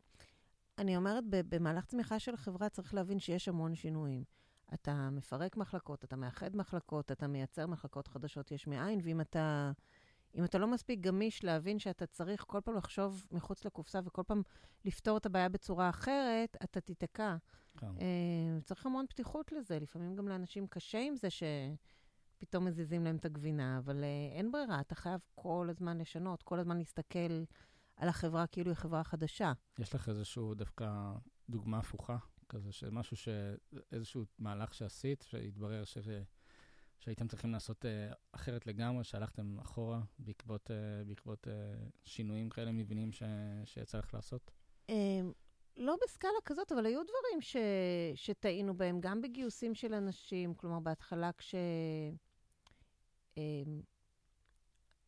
[0.79, 4.25] אני אומרת, במהלך צמיחה של חברה צריך להבין שיש המון שינויים.
[4.75, 9.73] אתה מפרק מחלקות, אתה מאחד מחלקות, אתה מייצר מחלקות חדשות יש מאין, ואם אתה,
[10.35, 14.43] אם אתה לא מספיק גמיש להבין שאתה צריך כל פעם לחשוב מחוץ לקופסה וכל פעם
[14.85, 17.37] לפתור את הבעיה בצורה אחרת, אתה תיתקע.
[17.77, 17.87] כן.
[17.87, 19.79] אה, צריך המון פתיחות לזה.
[19.79, 24.81] לפעמים גם לאנשים קשה עם זה שפתאום מזיזים להם את הגבינה, אבל אה, אין ברירה,
[24.81, 27.45] אתה חייב כל הזמן לשנות, כל הזמן להסתכל
[27.97, 29.53] על החברה כאילו היא חברה חדשה.
[29.79, 31.13] יש לך איזשהו דווקא
[31.49, 32.17] דוגמה הפוכה,
[32.49, 33.29] כזה, של משהו ש...
[33.93, 35.99] איזשהו מהלך שעשית, שהתברר ש...
[36.99, 41.51] שהייתם צריכים לעשות uh, אחרת לגמרי, שהלכתם אחורה בעקבות, uh, בעקבות uh,
[42.05, 43.23] שינויים כאלה מבניים ש...
[43.65, 44.51] שיצא לך לעשות?
[44.91, 45.21] אה,
[45.77, 47.57] לא בסקאלה כזאת, אבל היו דברים ש...
[48.15, 51.55] שטעינו בהם, גם בגיוסים של אנשים, כלומר, בהתחלה כש...
[53.39, 53.43] אה,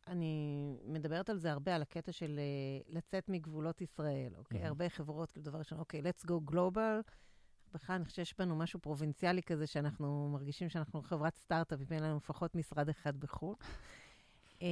[0.07, 4.57] אני מדברת על זה הרבה, על הקטע של אה, לצאת מגבולות ישראל, אוקיי?
[4.57, 4.67] מהמם.
[4.67, 7.11] הרבה חברות, כאילו, דבר ראשון, אוקיי, let's go global.
[7.73, 12.17] בכלל, אני חושבת שיש בנו משהו פרובינציאלי כזה, שאנחנו מרגישים שאנחנו חברת סטארט-אפ, ואין לנו
[12.17, 13.55] לפחות משרד אחד בחו"ל.
[14.61, 14.67] אה,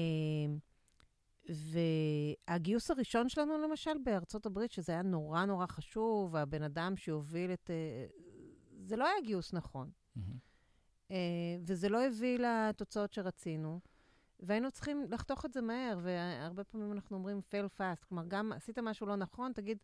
[2.47, 7.69] והגיוס הראשון שלנו, למשל, בארצות הברית, שזה היה נורא נורא חשוב, והבן אדם שהוביל את...
[7.69, 8.05] אה,
[8.79, 9.91] זה לא היה גיוס נכון.
[10.15, 10.37] מהמם.
[11.11, 11.17] אה,
[11.61, 13.79] וזה לא הביא לתוצאות שרצינו,
[14.39, 18.79] והיינו צריכים לחתוך את זה מהר, והרבה פעמים אנחנו אומרים fail fast, כלומר, גם עשית
[18.79, 19.77] משהו לא נכון, תגיד,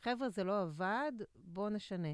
[0.00, 2.08] חבר'ה, זה לא עבד, בואו נשנה.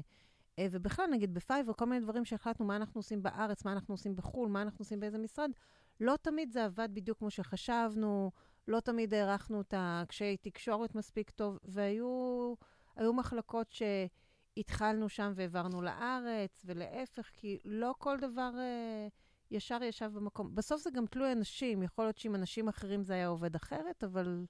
[0.59, 4.15] אה, ובכלל, נגיד בפייבר, כל מיני דברים שהחלטנו מה אנחנו עושים בארץ, מה אנחנו עושים
[4.15, 5.51] בחו"ל, מה אנחנו עושים באיזה משרד,
[5.99, 8.31] לא תמיד זה עבד בדיוק כמו שחשבנו,
[8.67, 12.53] לא תמיד הערכנו את הקשיי תקשורת מספיק טוב, והיו
[12.95, 19.07] היו מחלקות שהתחלנו שם והעברנו לארץ, ולהפך, כי לא כל דבר אה,
[19.51, 20.55] ישר ישב במקום.
[20.55, 24.45] בסוף זה גם תלוי אנשים, יכול להיות שעם אנשים אחרים זה היה עובד אחרת, אבל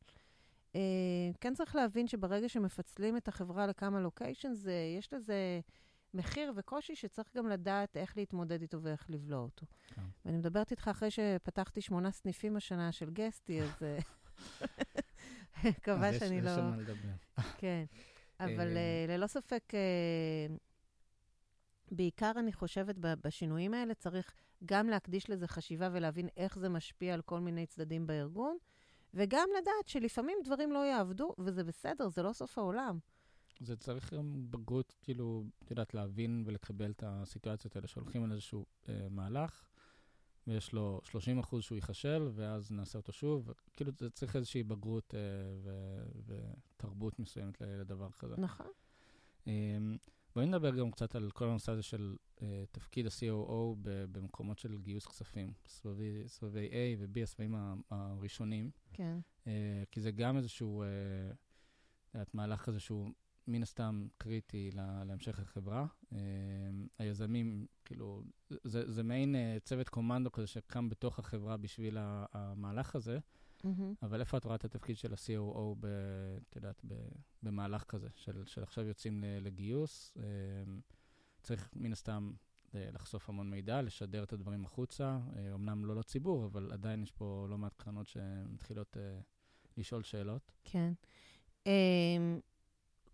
[0.75, 0.81] אה,
[1.41, 4.65] כן צריך להבין שברגע שמפצלים את החברה לכמה לוקיישנס,
[4.97, 5.59] יש לזה
[6.15, 9.65] מחיר וקושי שצריך גם לדעת איך להתמודד איתו ואיך לבלוע אותו.
[9.87, 10.01] כן.
[10.25, 13.97] ואני מדברת איתך אחרי שפתחתי שמונה סניפים השנה של גסטי, אז אה,
[15.69, 16.51] מקווה יש- שאני יש לא...
[16.51, 17.09] על מה לדבר.
[17.61, 17.85] כן.
[18.39, 19.63] אבל אה, אה, ללא ספק,
[21.91, 24.33] בעיקר אני חושבת בשינויים האלה צריך
[24.65, 28.57] גם להקדיש לזה חשיבה ולהבין איך זה משפיע על כל מיני צדדים בארגון,
[29.13, 32.99] וגם לדעת שלפעמים דברים לא יעבדו, וזה בסדר, זה לא סוף העולם.
[33.59, 38.65] זה צריך גם בגרות, כאילו, את יודעת, להבין ולקבל את הסיטואציות האלה שהולכים על איזשהו
[38.89, 39.65] אה, מהלך,
[40.47, 43.51] ויש לו 30 אחוז שהוא ייכשל, ואז נעשה אותו שוב.
[43.73, 45.19] כאילו, זה צריך איזושהי בגרות אה,
[45.63, 46.05] ו-
[46.75, 48.35] ותרבות מסוימת לדבר כזה.
[48.37, 48.67] נכון.
[49.47, 49.77] אה,
[50.35, 54.77] בואי נדבר גם קצת על כל הנושא הזה של אה, תפקיד ה-COO ב- במקומות של
[54.77, 57.55] גיוס כספים, סבבי, סבבי A ו-B, הסבבים
[57.89, 58.71] הראשונים.
[58.93, 59.17] כן.
[59.47, 60.87] אה, כי זה גם איזשהו, אה,
[62.09, 63.11] את יודעת, מהלך כזה שהוא
[63.47, 65.85] מן הסתם קריטי לה- להמשך החברה.
[66.13, 66.17] אה,
[66.99, 73.19] היזמים, כאילו, זה, זה מעין אה, צוות קומנדו כזה שקם בתוך החברה בשביל המהלך הזה,
[73.63, 73.93] מהמם.
[74.01, 75.85] אבל איפה את רואה את התפקיד של ה-COO, ב,
[76.49, 76.93] את יודעת, ב,
[77.43, 80.13] במהלך כזה, של, של עכשיו יוצאים לגיוס?
[80.17, 80.23] אה,
[81.43, 82.31] צריך מן הסתם
[82.73, 85.19] לחשוף המון מידע, לשדר את הדברים החוצה,
[85.53, 88.97] אמנם לא לציבור, אבל עדיין יש פה לא מעט קרנות שמתחילות
[89.77, 90.51] לשאול שאלות.
[90.63, 90.93] כן.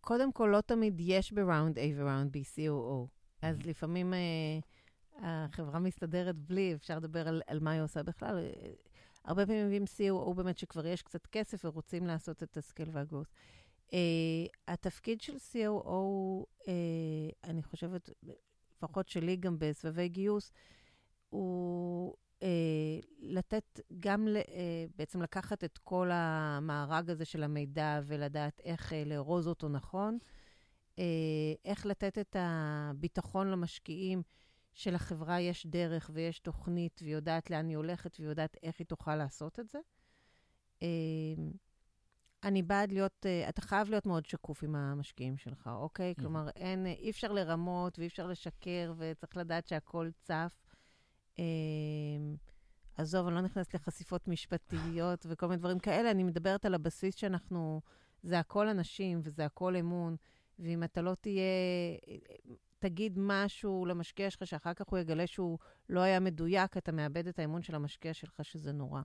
[0.02, 3.08] קודם כל, לא תמיד יש ב-Round A ו-Round B COO.
[3.42, 3.68] אז Mhm.
[3.68, 8.38] לפעמים uh, החברה מסתדרת בלי, אפשר לדבר על, על מה היא עושה בכלל.
[8.38, 8.68] Uh,
[9.26, 13.28] הרבה פעמים מביאים COO באמת שכבר יש קצת כסף ורוצים לעשות את הסקייל והגרוס.
[13.88, 13.94] Uh,
[14.68, 16.68] התפקיד של COO, uh,
[17.44, 18.10] אני חושבת,
[18.78, 20.52] לפחות שלי גם בסבבי גיוס,
[21.30, 22.48] הוא אה,
[23.20, 29.04] לתת גם, ל, אה, בעצם לקחת את כל המארג הזה של המידע ולדעת איך אה,
[29.06, 30.18] לארוז אותו נכון,
[31.00, 31.04] אה,
[31.66, 34.22] איך לתת את הביטחון למשקיעים
[34.74, 39.16] שלחברה יש דרך ויש תוכנית והיא יודעת לאן היא הולכת והיא יודעת איך היא תוכל
[39.16, 39.80] לעשות את זה.
[40.84, 40.88] אה,
[42.44, 46.12] אני בעד להיות, uh, אתה חייב להיות מאוד שקוף עם המשקיעים שלך, אוקיי?
[46.12, 46.22] Mm-hmm.
[46.22, 50.71] כלומר, אין, אי אפשר לרמות ואי אפשר לשקר, וצריך לדעת שהכל צף.
[51.36, 51.42] Uh,
[52.98, 57.82] עזוב, אני לא נכנסת לחשיפות משפטיות וכל מיני דברים כאלה, אני מדברת על הבסיס שאנחנו,
[58.24, 60.16] זה הכל אנשים וזה הכל אמון,
[60.60, 61.44] ואם אתה לא תהיה,
[62.80, 65.58] תגיד משהו למשקיע שלך, שאחר כך הוא יגלה שהוא
[65.90, 69.02] לא היה מדויק, אתה מאבד את האמון של המשקיע שלך, שזה נורא.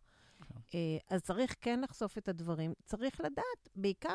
[0.66, 0.78] כן.
[1.10, 2.72] אז צריך כן לחשוף את הדברים.
[2.84, 4.14] צריך לדעת, בעיקר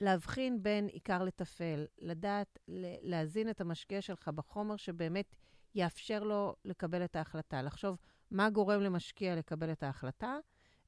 [0.00, 2.58] להבחין בין עיקר לטפל, לדעת
[3.02, 5.36] להזין את המשקיע שלך בחומר שבאמת
[5.74, 7.62] יאפשר לו לקבל את ההחלטה.
[7.62, 7.96] לחשוב
[8.30, 10.38] מה גורם למשקיע לקבל את ההחלטה,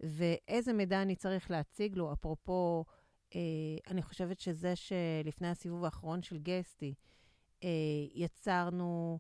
[0.00, 2.12] ואיזה מידע אני צריך להציג לו.
[2.12, 2.84] אפרופו,
[3.34, 3.40] אה,
[3.90, 6.94] אני חושבת שזה שלפני הסיבוב האחרון של גסטי,
[7.64, 7.68] אה,
[8.14, 9.18] יצרנו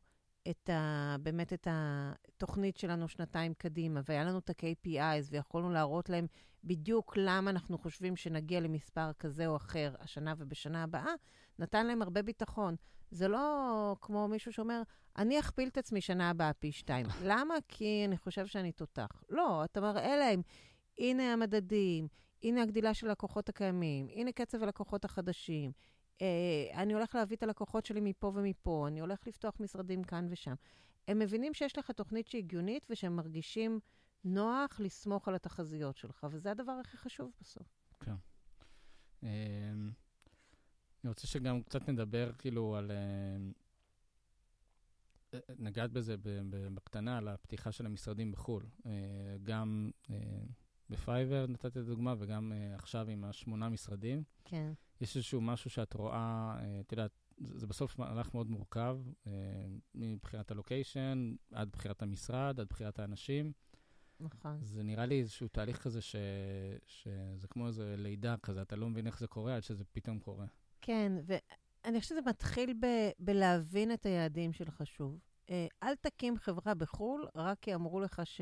[0.50, 6.26] את ה, באמת את התוכנית שלנו שנתיים קדימה, והיה לנו את ה-KPIs, ויכולנו להראות להם
[6.64, 11.12] בדיוק למה אנחנו חושבים שנגיע למספר כזה או אחר השנה ובשנה הבאה,
[11.58, 12.76] נתן להם הרבה ביטחון.
[13.10, 14.82] זה לא כמו מישהו שאומר,
[15.16, 17.06] אני אכפיל את עצמי שנה הבאה פי שתיים.
[17.30, 17.54] למה?
[17.68, 19.22] כי אני חושב שאני תותח.
[19.30, 20.42] לא, אתה מראה להם,
[20.98, 22.08] הנה המדדים,
[22.42, 25.72] הנה הגדילה של הלקוחות הקיימים, הנה קצב הלקוחות החדשים,
[26.74, 30.54] אני הולך להביא את הלקוחות שלי מפה ומפה, אני הולך לפתוח משרדים כאן ושם.
[31.08, 33.80] הם מבינים שיש לך תוכנית שהיא הגיונית ושהם מרגישים
[34.24, 37.66] נוח לסמוך על התחזיות שלך, וזה הדבר הכי חשוב בסוף.
[38.00, 38.14] כן.
[39.22, 39.28] אמ,
[41.04, 42.90] אני רוצה שגם קצת נדבר כאילו על...
[42.90, 43.36] אה,
[45.58, 46.16] נגעת בזה
[46.74, 48.66] בקטנה, על הפתיחה של המשרדים בחו"ל.
[48.86, 48.90] אה,
[49.42, 49.90] גם
[50.90, 54.22] בפייבר נתתי את הדוגמה, וגם עכשיו עם השמונה משרדים.
[54.44, 54.72] כן.
[55.00, 59.32] יש איזשהו משהו שאת רואה, אה, את יודעת, זה בסוף מהלך מאוד מורכב, אה,
[59.94, 63.52] מבחינת הלוקיישן, עד בחירת המשרד, עד בחירת האנשים.
[64.20, 64.58] נכון.
[64.62, 66.16] זה נראה לי איזשהו תהליך כזה ש...
[66.86, 70.46] שזה כמו איזה לידה כזה, אתה לא מבין איך זה קורה עד שזה פתאום קורה.
[70.80, 72.86] כן, ואני חושבת שזה מתחיל ב...
[73.18, 75.18] בלהבין את היעדים שלך שוב.
[75.50, 78.40] אה, אל תקים חברה בחו"ל, רק כי אמרו לך ש...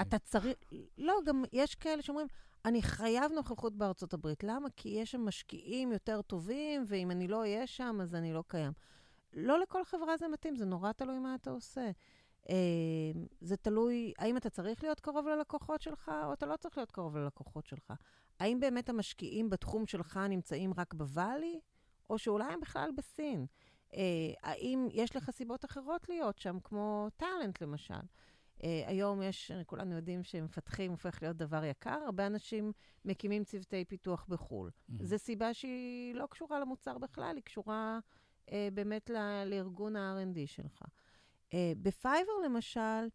[0.00, 0.58] אתה צריך...
[0.98, 2.26] לא, גם יש כאלה שאומרים,
[2.64, 4.44] אני חייב נוכחות בארצות הברית.
[4.44, 4.68] למה?
[4.76, 8.72] כי יש שם משקיעים יותר טובים, ואם אני לא אהיה שם, אז אני לא קיים.
[9.32, 11.90] לא לכל חברה זה מתאים, זה נורא תלוי מה אתה עושה.
[12.50, 12.54] אה,
[13.40, 17.16] זה תלוי, האם אתה צריך להיות קרוב ללקוחות שלך, או אתה לא צריך להיות קרוב
[17.16, 17.92] ללקוחות שלך.
[18.40, 21.60] האם באמת המשקיעים בתחום שלך נמצאים רק בוואלי,
[22.10, 23.46] או שאולי הם בכלל בסין?
[23.94, 24.00] אה,
[24.42, 27.94] האם יש לך סיבות אחרות להיות שם, כמו טאלנט למשל?
[28.58, 32.72] Uh, היום יש, כולנו יודעים שמפתחים הופך להיות דבר יקר, הרבה אנשים
[33.04, 34.70] מקימים צוותי פיתוח בחו"ל.
[35.02, 37.98] זו סיבה שהיא לא קשורה למוצר בכלל, היא קשורה
[38.46, 40.82] uh, באמת ל- לארגון ה-R&D שלך.
[41.82, 43.08] בפייבר למשל,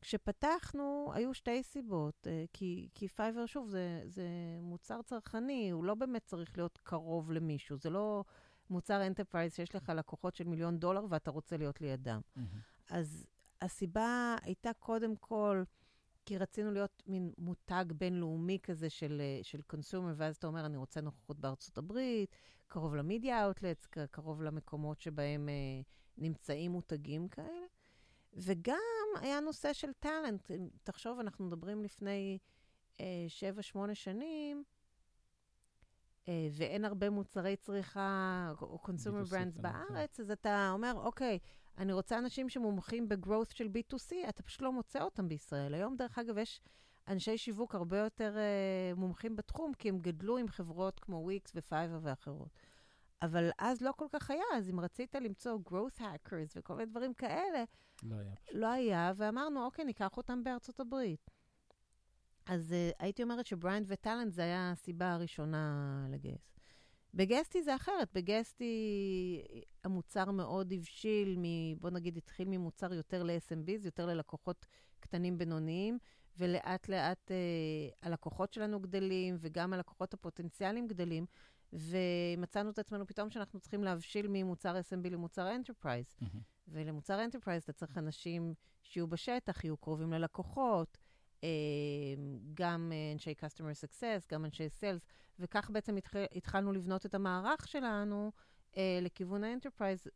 [0.00, 4.26] כשפתחנו, היו שתי סיבות, כי, כי פייבר, שוב, זה, זה
[4.60, 8.24] מוצר צרכני, הוא לא באמת צריך להיות קרוב למישהו, זה לא
[8.70, 12.20] מוצר enterprise שיש לך לקוחות של מיליון דולר ואתה רוצה להיות לידם.
[12.20, 12.40] Mm-hmm.
[12.90, 13.26] אז
[13.60, 15.62] הסיבה הייתה קודם כל,
[16.26, 20.76] כי רצינו להיות מין מותג בינלאומי כזה של, אה, של consumer, ואז אתה אומר, אני
[20.76, 25.54] רוצה נוכחות בארצות הברית, קרוב ל media outlets, קרוב למקומות שבהם אה,
[26.16, 27.66] נמצאים מותגים כאלה.
[28.32, 28.78] וגם
[29.20, 30.50] היה נושא של talent.
[30.82, 32.38] תחשוב, אנחנו מדברים לפני
[33.00, 34.77] אה, שבע, שמונה שנים, אה,
[36.52, 41.38] ואין הרבה מוצרי צריכה או consumer brands בארץ, אז אתה אומר, אוקיי,
[41.78, 45.74] אני רוצה אנשים שמומחים ב-growth של B2C, אתה פשוט לא מוצא אותם בישראל.
[45.74, 46.60] היום, דרך אגב, יש
[47.08, 51.98] אנשי שיווק הרבה יותר uh, מומחים בתחום, כי הם גדלו עם חברות כמו וויקס ופייבר
[52.02, 52.58] ואחרות.
[53.22, 57.14] אבל אז לא כל כך היה, אז אם רצית למצוא growth hackers וכל מיני דברים
[57.14, 57.64] כאלה,
[58.02, 58.34] לא היה.
[58.52, 61.30] לא היה, ואמרנו, אוקיי, ניקח אותם בארצות הברית.
[62.48, 66.58] אז uh, הייתי אומרת ש brand ו talent זה היה הסיבה הראשונה לגייס.
[67.14, 68.72] בגסטי זה אחרת, בגסטי
[69.84, 71.44] המוצר מאוד הבשיל, מ,
[71.80, 74.66] בוא נגיד, התחיל ממוצר יותר ל-SMBs, יותר ללקוחות
[75.00, 75.98] קטנים בינוניים,
[76.38, 77.36] ולאט לאט אה,
[78.02, 81.26] הלקוחות שלנו גדלים, וגם הלקוחות הפוטנציאליים גדלים,
[81.72, 86.06] ומצאנו את עצמנו פתאום שאנחנו צריכים להבשיל ממוצר SMB למוצר enterprise.
[86.06, 86.38] Mm-hmm.
[86.68, 90.98] ולמוצר enterprise אתה צריך אנשים שיהיו בשטח, יהיו קרובים ללקוחות,
[92.54, 95.04] גם אנשי Customer Success, גם אנשי Sales,
[95.38, 96.10] וכך בעצם התח...
[96.34, 98.32] התחלנו לבנות את המערך שלנו
[98.76, 100.06] אה, לכיוון ה enterprise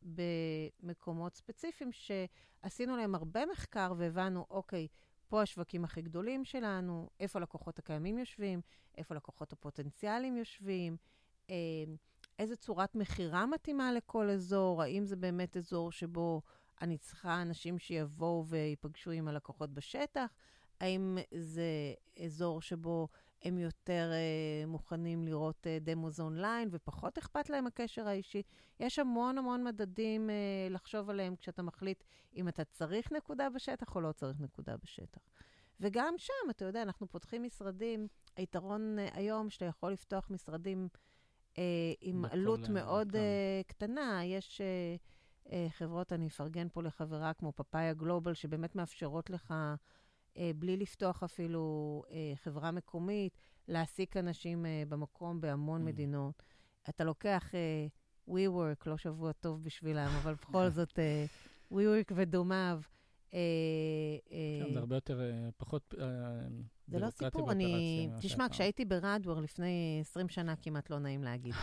[0.82, 4.88] במקומות ספציפיים שעשינו להם הרבה מחקר והבנו, אוקיי,
[5.28, 8.60] פה השווקים הכי גדולים שלנו, איפה הלקוחות הקיימים יושבים,
[8.98, 10.96] איפה הלקוחות הפוטנציאליים יושבים,
[11.50, 11.54] אה,
[12.38, 16.42] איזה צורת מכירה מתאימה לכל אזור, האם זה באמת אזור שבו
[16.82, 20.34] אני צריכה אנשים שיבואו וייפגשו עם הלקוחות בשטח,
[20.82, 23.08] האם זה אזור שבו
[23.42, 28.42] הם יותר uh, מוכנים לראות uh, דמוז אונליין, ופחות אכפת להם הקשר האישי.
[28.80, 32.04] יש המון המון מדדים uh, לחשוב עליהם כשאתה מחליט
[32.36, 35.20] אם אתה צריך נקודה בשטח או לא צריך נקודה בשטח.
[35.80, 40.88] וגם שם, אתה יודע, אנחנו פותחים משרדים, היתרון uh, היום שאתה יכול לפתוח משרדים
[41.52, 41.58] uh,
[42.00, 43.18] עם עלות מאוד uh,
[43.66, 44.24] קטנה.
[44.24, 49.54] יש uh, uh, חברות, אני אפרגן פה לחברה כמו פאפאיה גלובל, שבאמת מאפשרות לך...
[50.36, 55.84] אה, בלי לפתוח אפילו אה, חברה מקומית, להעסיק אנשים אה, במקום בהמון mm.
[55.84, 56.42] מדינות.
[56.88, 57.86] אתה לוקח אה,
[58.28, 61.26] WeWork, לא שבוע טוב בשבילם, אבל בכל זאת, אה,
[61.72, 62.80] WeWork ודומיו.
[63.30, 65.20] כן, זה הרבה יותר,
[65.56, 65.94] פחות
[66.86, 68.08] זה לא סיפור, אני...
[68.20, 71.54] תשמע, כשהייתי ברדוור לפני 20 שנה, כמעט לא נעים להגיד.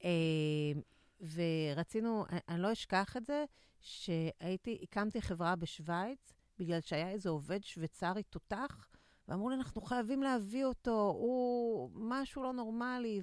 [1.34, 3.44] ורצינו, אני לא אשכח את זה,
[3.80, 8.88] שהייתי, הקמתי חברה בשוויץ, בגלל שהיה איזה עובד שוויצרי תותח,
[9.28, 13.20] ואמרו לי, אנחנו חייבים להביא אותו, הוא משהו לא נורמלי,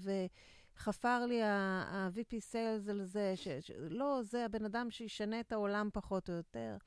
[0.77, 5.89] וחפר לי ה-VP Sales על זה, ש, ש, לא, זה הבן אדם שישנה את העולם
[5.93, 6.77] פחות או יותר.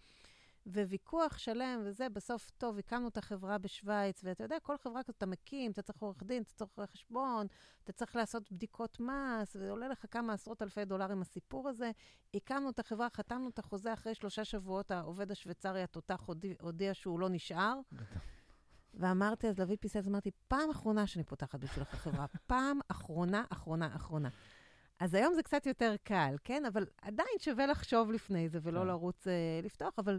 [0.66, 5.26] וויכוח שלם וזה, בסוף, טוב, הקמנו את החברה בשוויץ, ואתה יודע, כל חברה כזאת אתה
[5.26, 7.46] מקים, אתה צריך עורך דין, אתה צריך רואה חשבון,
[7.85, 11.90] אתה צריך לעשות בדיקות מס, ועולה לך כמה עשרות אלפי דולרים הסיפור הזה.
[12.35, 16.29] הקמנו את החברה, חתמנו את החוזה, אחרי שלושה שבועות העובד השוויצרי התותח
[16.61, 17.81] הודיע, שהוא לא נשאר.
[18.94, 24.29] ואמרתי אז ל-VP סיילס, אמרתי, פעם אחרונה שאני פותחת בשבילך חברה, פעם אחרונה, אחרונה, אחרונה.
[25.00, 26.64] אז היום זה קצת יותר קל, כן?
[26.64, 28.87] אבל עדיין שווה לחשוב לפני זה ולא כן.
[28.87, 30.18] לרוץ uh, לפתוח, אבל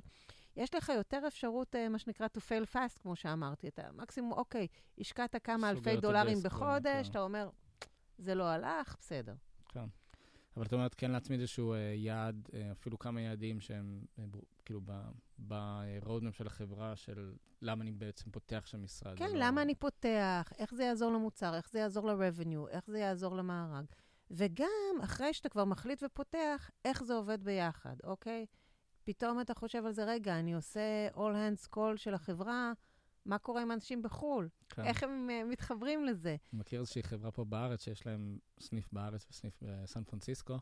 [0.57, 3.67] יש לך יותר אפשרות, uh, מה שנקרא to fail fast, כמו שאמרתי.
[3.67, 4.67] אתה מקסימום, אוקיי,
[4.97, 7.11] השקעת כמה אלפי דולרים בחודש, כן.
[7.11, 7.49] אתה אומר,
[8.17, 9.35] זה לא הלך, בסדר.
[9.69, 9.85] כן.
[10.57, 14.05] אבל את אומרת, כן להצמיד איזשהו uh, יעד, uh, אפילו כמה יעדים שהם
[14.65, 14.81] כאילו
[15.47, 19.17] ב-roadmap של החברה, של למה אני בעצם פותח שם משרד.
[19.17, 19.39] כן, לא...
[19.39, 23.85] למה אני פותח, איך זה יעזור למוצר, איך זה יעזור ל-revenue, איך זה יעזור למארג.
[24.31, 28.45] וגם, אחרי שאתה כבר מחליט ופותח, איך זה עובד ביחד, אוקיי?
[29.07, 32.73] פתאום אתה חושב על זה, רגע, אני עושה all hands call של החברה,
[33.25, 34.49] מה קורה עם אנשים בחו"ל?
[34.69, 34.83] כן.
[34.83, 36.29] איך הם uh, מתחברים לזה?
[36.29, 40.59] אני מכיר איזושהי חברה פה בארץ, שיש להם סניף בארץ וסניף בסן פרנסיסקו,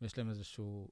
[0.00, 0.88] ויש להם איזשהו,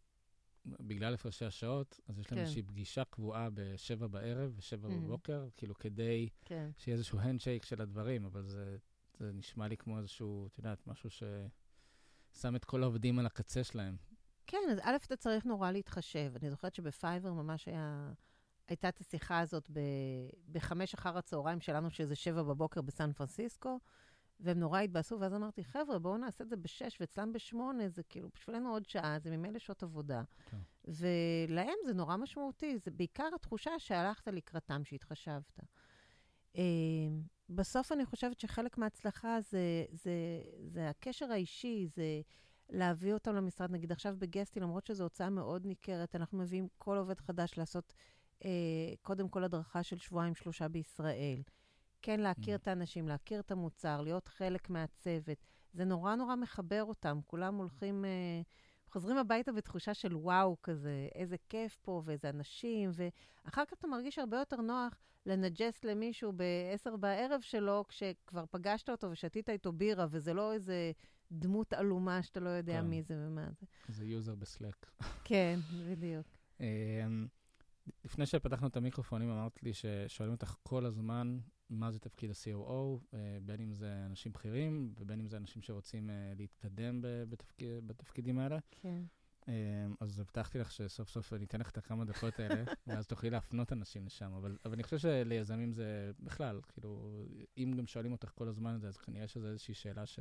[0.67, 2.43] בגלל הפרשי השעות, אז יש להם כן.
[2.43, 4.89] איזושהי פגישה קבועה ב-7 בערב ו-7 mm-hmm.
[4.89, 6.71] בבוקר, כאילו כדי כן.
[6.79, 8.77] שיהיה איזשהו הנדשייק של הדברים, אבל זה,
[9.19, 11.23] זה נשמע לי כמו איזשהו, את יודעת, משהו ש...
[12.33, 13.97] שם את כל העובדים על הקצה שלהם.
[14.47, 16.33] כן, אז א', אתה צריך נורא להתחשב.
[16.43, 18.13] אני זוכרת שבפייבר ממש היה...
[18.69, 19.81] הייתה את השיחה הזאת ב,
[20.53, 23.79] בחמש אחר הצהריים שלנו, שזה שבע בבוקר בסן פרנסיסקו,
[24.41, 28.29] והם נורא התבאסו, ואז אמרתי, חבר'ה, בואו נעשה את זה בשש, ואצלם בשמונה, זה כאילו,
[28.35, 30.23] בשבילנו עוד שעה, זה ממילא שעות עבודה.
[30.51, 30.57] כן.
[30.85, 35.61] ולהם זה נורא משמעותי, זה בעיקר התחושה שהלכת לקראתם, שהתחשבת.
[36.57, 36.63] אה,
[37.49, 40.13] בסוף אני חושבת שחלק מההצלחה זה, זה,
[40.67, 42.21] זה הקשר האישי, זה
[42.70, 43.70] להביא אותם למשרד.
[43.70, 47.92] נגיד עכשיו בגסטי, למרות שזו הוצאה מאוד ניכרת, אנחנו מביאים כל עובד חדש לעשות
[48.44, 48.50] אה,
[49.02, 51.42] קודם כל הדרכה של שבועיים-שלושה בישראל.
[52.02, 52.59] כן, להכיר mm.
[52.59, 55.38] את האנשים, להכיר את המוצר, להיות חלק מהצוות.
[55.72, 57.20] זה נורא נורא מחבר אותם.
[57.26, 58.40] כולם הולכים, אה,
[58.97, 64.19] חוזרים הביתה בתחושה של וואו כזה, איזה כיף פה ואיזה אנשים, ואחר כך אתה מרגיש
[64.19, 64.95] הרבה יותר נוח
[65.27, 70.93] לנג'ס למישהו ב-10 בערב שלו, כשכבר פגשת אותו ושתית איתו בירה, וזה לא איזה
[71.33, 72.87] דמות עלומה שאתה לא יודע כן.
[72.87, 73.67] מי זה ומה זה.
[73.89, 74.87] זה user ב Slack.
[75.25, 75.59] כן,
[75.91, 76.27] בדיוק.
[78.05, 81.38] לפני שפתחנו את המיקרופונים, אמרת לי ששואלים אותך כל הזמן
[81.70, 86.11] מה זה תפקיד ה-COO, אה, בין אם זה אנשים בכירים ובין אם זה אנשים שרוצים
[86.11, 88.59] אה, להתקדם בתפקיד, בתפקידים האלה.
[88.70, 89.03] כן.
[89.49, 93.31] אמ, אז הבטחתי לך שסוף סוף אני אתן לך את הכמה דקות האלה, ואז תוכלי
[93.31, 94.33] להפנות אנשים לשם.
[94.33, 97.27] אבל, אבל אני חושב שליזמים זה בכלל, כאילו,
[97.59, 100.18] אם גם שואלים אותך כל הזמן את זה, אז כנראה שזו איזושהי שאלה ש,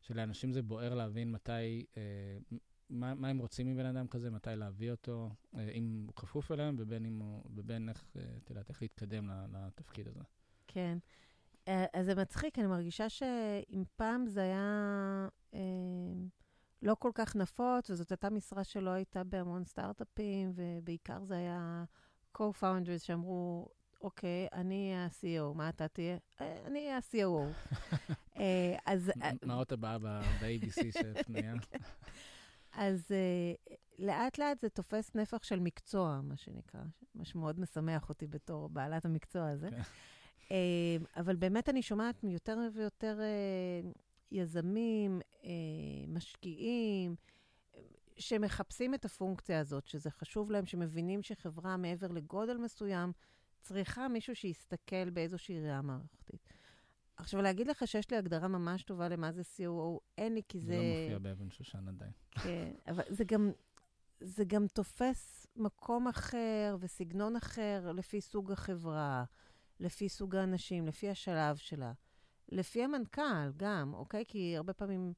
[0.00, 2.56] שלאנשים זה בוער להבין מתי, אה,
[2.90, 6.76] מה, מה הם רוצים מבן אדם כזה, מתי להביא אותו, אה, אם הוא כפוף אליהם,
[6.78, 10.20] ובין, אם הוא, ובין איך, אה, את יודעת, איך להתקדם לתפקיד הזה.
[10.66, 10.98] כן.
[11.66, 15.28] אז זה מצחיק, אני מרגישה שאם פעם זה היה...
[15.54, 15.60] אה,
[16.82, 21.84] לא כל כך נפוץ, וזאת הייתה משרה שלא הייתה בהמון סטארט-אפים, ובעיקר זה היה
[22.38, 23.68] co-founders שאמרו,
[24.00, 26.16] אוקיי, אני אהיה ה-CEO, מה אתה תהיה?
[26.40, 27.72] אה, אני אהיה ה-COO.
[28.40, 29.12] אה, אז...
[29.42, 31.54] מה עוד הבאה ב-ABC של פנייה?
[32.76, 36.80] אז uh, לאט לאט זה תופס נפח של מקצוע, מה שנקרא,
[37.14, 39.68] מה שמאוד משמח אותי בתור בעלת המקצוע הזה.
[39.68, 40.42] Okay.
[40.42, 40.50] Uh,
[41.16, 43.98] אבל באמת אני שומעת יותר ויותר uh,
[44.30, 45.50] יזמים, אה,
[46.08, 47.14] משקיעים,
[48.18, 53.12] שמחפשים את הפונקציה הזאת, שזה חשוב להם, שמבינים שחברה מעבר לגודל מסוים,
[53.60, 56.48] צריכה מישהו שיסתכל באיזושהי ראייה מערכתית.
[57.16, 60.66] עכשיו, להגיד לך שיש לי הגדרה ממש טובה למה זה COO, אין לי, כי זה...
[60.66, 62.12] זה לא מופיע באבן שושן עדיין.
[62.30, 63.50] כן, אבל זה גם,
[64.20, 69.24] זה גם תופס מקום אחר וסגנון אחר לפי סוג החברה,
[69.80, 71.92] לפי סוג האנשים, לפי השלב שלה.
[72.48, 74.24] לפי המנכ"ל גם, אוקיי?
[74.28, 75.12] כי הרבה פעמים,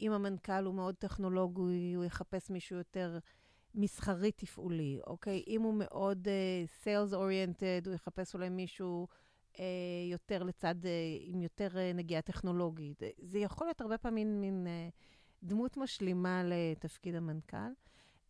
[0.00, 3.18] אם המנכ"ל הוא מאוד טכנולוגי, הוא יחפש מישהו יותר
[3.74, 5.44] מסחרי תפעולי, אוקיי?
[5.46, 9.08] אם הוא מאוד uh, sales oriented, הוא יחפש אולי מישהו
[10.10, 10.86] יותר לצד, uh,
[11.20, 13.02] עם יותר uh, נגיעה טכנולוגית.
[13.18, 14.94] זה יכול להיות הרבה פעמים מין uh,
[15.42, 17.72] דמות משלימה לתפקיד המנכ"ל.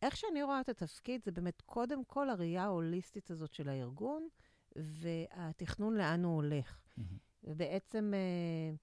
[0.02, 4.28] איך שאני רואה את התפקיד, זה באמת קודם כל הראייה ההוליסטית הזאת של הארגון,
[4.76, 6.80] והתכנון לאן הוא הולך.
[6.98, 7.02] Mm-hmm.
[7.44, 8.74] ובעצם אה,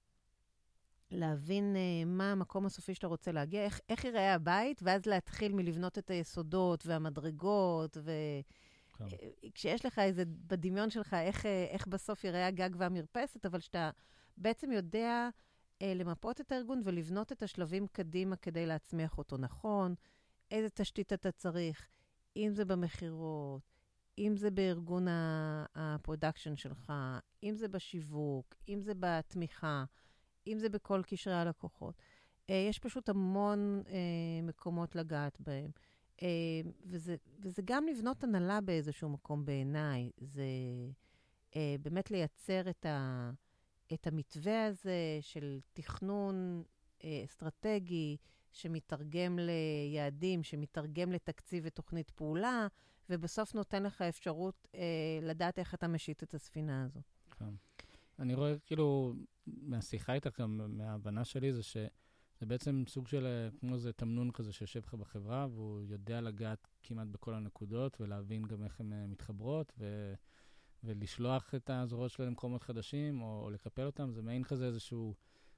[1.12, 5.98] להבין אה, מה המקום הסופי שאתה רוצה להגיע, איך, איך ייראה הבית, ואז להתחיל מלבנות
[5.98, 8.46] את היסודות והמדרגות, וכשיש
[9.10, 9.76] כן.
[9.86, 13.89] לך איזה, בדמיון שלך, איך, אה, איך בסוף ייראה הגג והמרפסת, אבל שאתה
[14.38, 15.30] בעצם יודע
[15.82, 19.95] אה, למפות את הארגון ולבנות את השלבים קדימה כדי להצמיח אותו נכון,
[20.52, 21.88] איזה תשתית אתה צריך,
[22.38, 23.62] אם זה במכירות,
[24.18, 25.06] אם זה בארגון
[25.76, 26.93] ה production שלך,
[27.43, 29.84] אם זה בשיווק, אם זה בתמיכה,
[30.47, 31.95] אם זה בכל קשרי הלקוחות.
[32.41, 33.89] Uh, יש פשוט המון uh,
[34.43, 35.72] מקומות לגעת בהם.
[36.22, 36.24] Uh,
[36.86, 40.11] וזה, וזה גם לבנות הנהלה באיזשהו מקום בעיניי.
[40.17, 40.43] זה
[41.51, 43.32] uh, באמת לייצר את, ה,
[43.93, 46.63] את המתווה הזה של תכנון
[46.99, 48.17] uh, אסטרטגי,
[48.51, 52.67] שמתרגם ליעדים, שמתרגם לתקציב ותוכנית פעולה,
[53.09, 56.99] ובסוף נותן לך אפשרות אה, לדעת איך אתה משיט את הספינה הזו.
[57.39, 57.53] כן.
[58.19, 59.13] אני רואה, כאילו,
[59.47, 61.63] מהשיחה איתך, גם מההבנה שלי, זה
[62.42, 66.68] שזה בעצם סוג של, אה, כמו איזה תמנון כזה שיושב לך בחברה, והוא יודע לגעת
[66.84, 70.14] כמעט בכל הנקודות, ולהבין גם איך הן אה, מתחברות, ו...
[70.84, 75.16] ולשלוח את הזרועות שלו למקומות חדשים, או, או לקפל אותם, זה מעין כזה איזשהו...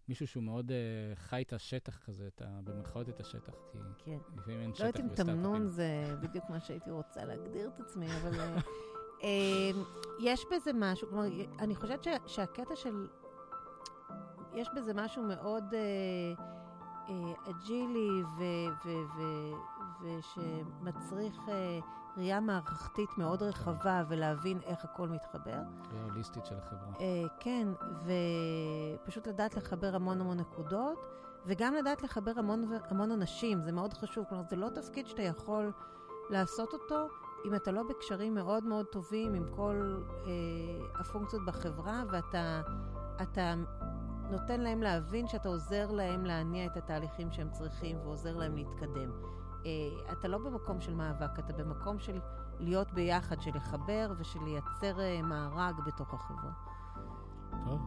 [0.07, 0.73] מישהו שהוא מאוד uh,
[1.15, 4.17] חי את השטח כזה, את ה, במרכאות את השטח, כי כן.
[4.37, 5.05] לפעמים אין לא שטח בסטארט-אפים.
[5.05, 8.57] לא יודעת אם תמנון זה בדיוק מה שהייתי רוצה להגדיר את עצמי, אבל
[9.19, 9.23] uh,
[10.29, 11.25] יש בזה משהו, כלומר,
[11.59, 13.07] אני חושבת ש, שהקטע של...
[14.55, 16.41] יש בזה משהו מאוד uh,
[17.49, 18.23] אג'ילי
[20.01, 21.37] ושמצריך...
[21.47, 21.51] Uh,
[22.17, 25.51] ראייה מערכתית מאוד רחבה ולהבין איך הכל מתחבר.
[25.91, 26.93] ראייה הוליסטית של החברה.
[26.97, 27.01] Uh,
[27.39, 27.67] כן,
[29.03, 30.99] ופשוט לדעת לחבר המון המון נקודות,
[31.45, 34.25] וגם לדעת לחבר המון, המון אנשים, זה מאוד חשוב.
[34.29, 35.71] כלומר, זה לא תפקיד שאתה יכול
[36.29, 37.07] לעשות אותו
[37.45, 42.61] אם אתה לא בקשרים מאוד מאוד טובים עם כל uh, הפונקציות בחברה, ואתה
[43.21, 43.53] אתה
[44.31, 49.11] נותן להם להבין שאתה עוזר להם להניע את התהליכים שהם צריכים ועוזר להם להתקדם.
[49.65, 49.71] אה,
[50.11, 52.19] אתה לא במקום של מאבק, אתה במקום של
[52.59, 56.51] להיות ביחד, של לחבר ושל לייצר אה, מארג בתוך החברה.
[57.65, 57.81] טוב,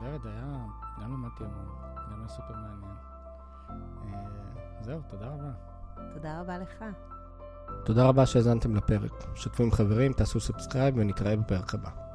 [0.00, 0.66] ורד, היה,
[1.02, 1.68] גם למדתי המון,
[2.12, 2.96] גם היה סופר מעניין.
[4.04, 5.50] אה, זהו, תודה רבה.
[6.14, 6.84] תודה רבה לך.
[7.84, 9.12] תודה רבה שהאזנתם לפרק.
[9.34, 12.11] שתפו עם חברים, תעשו subscribe ונתראה בפרק הבא.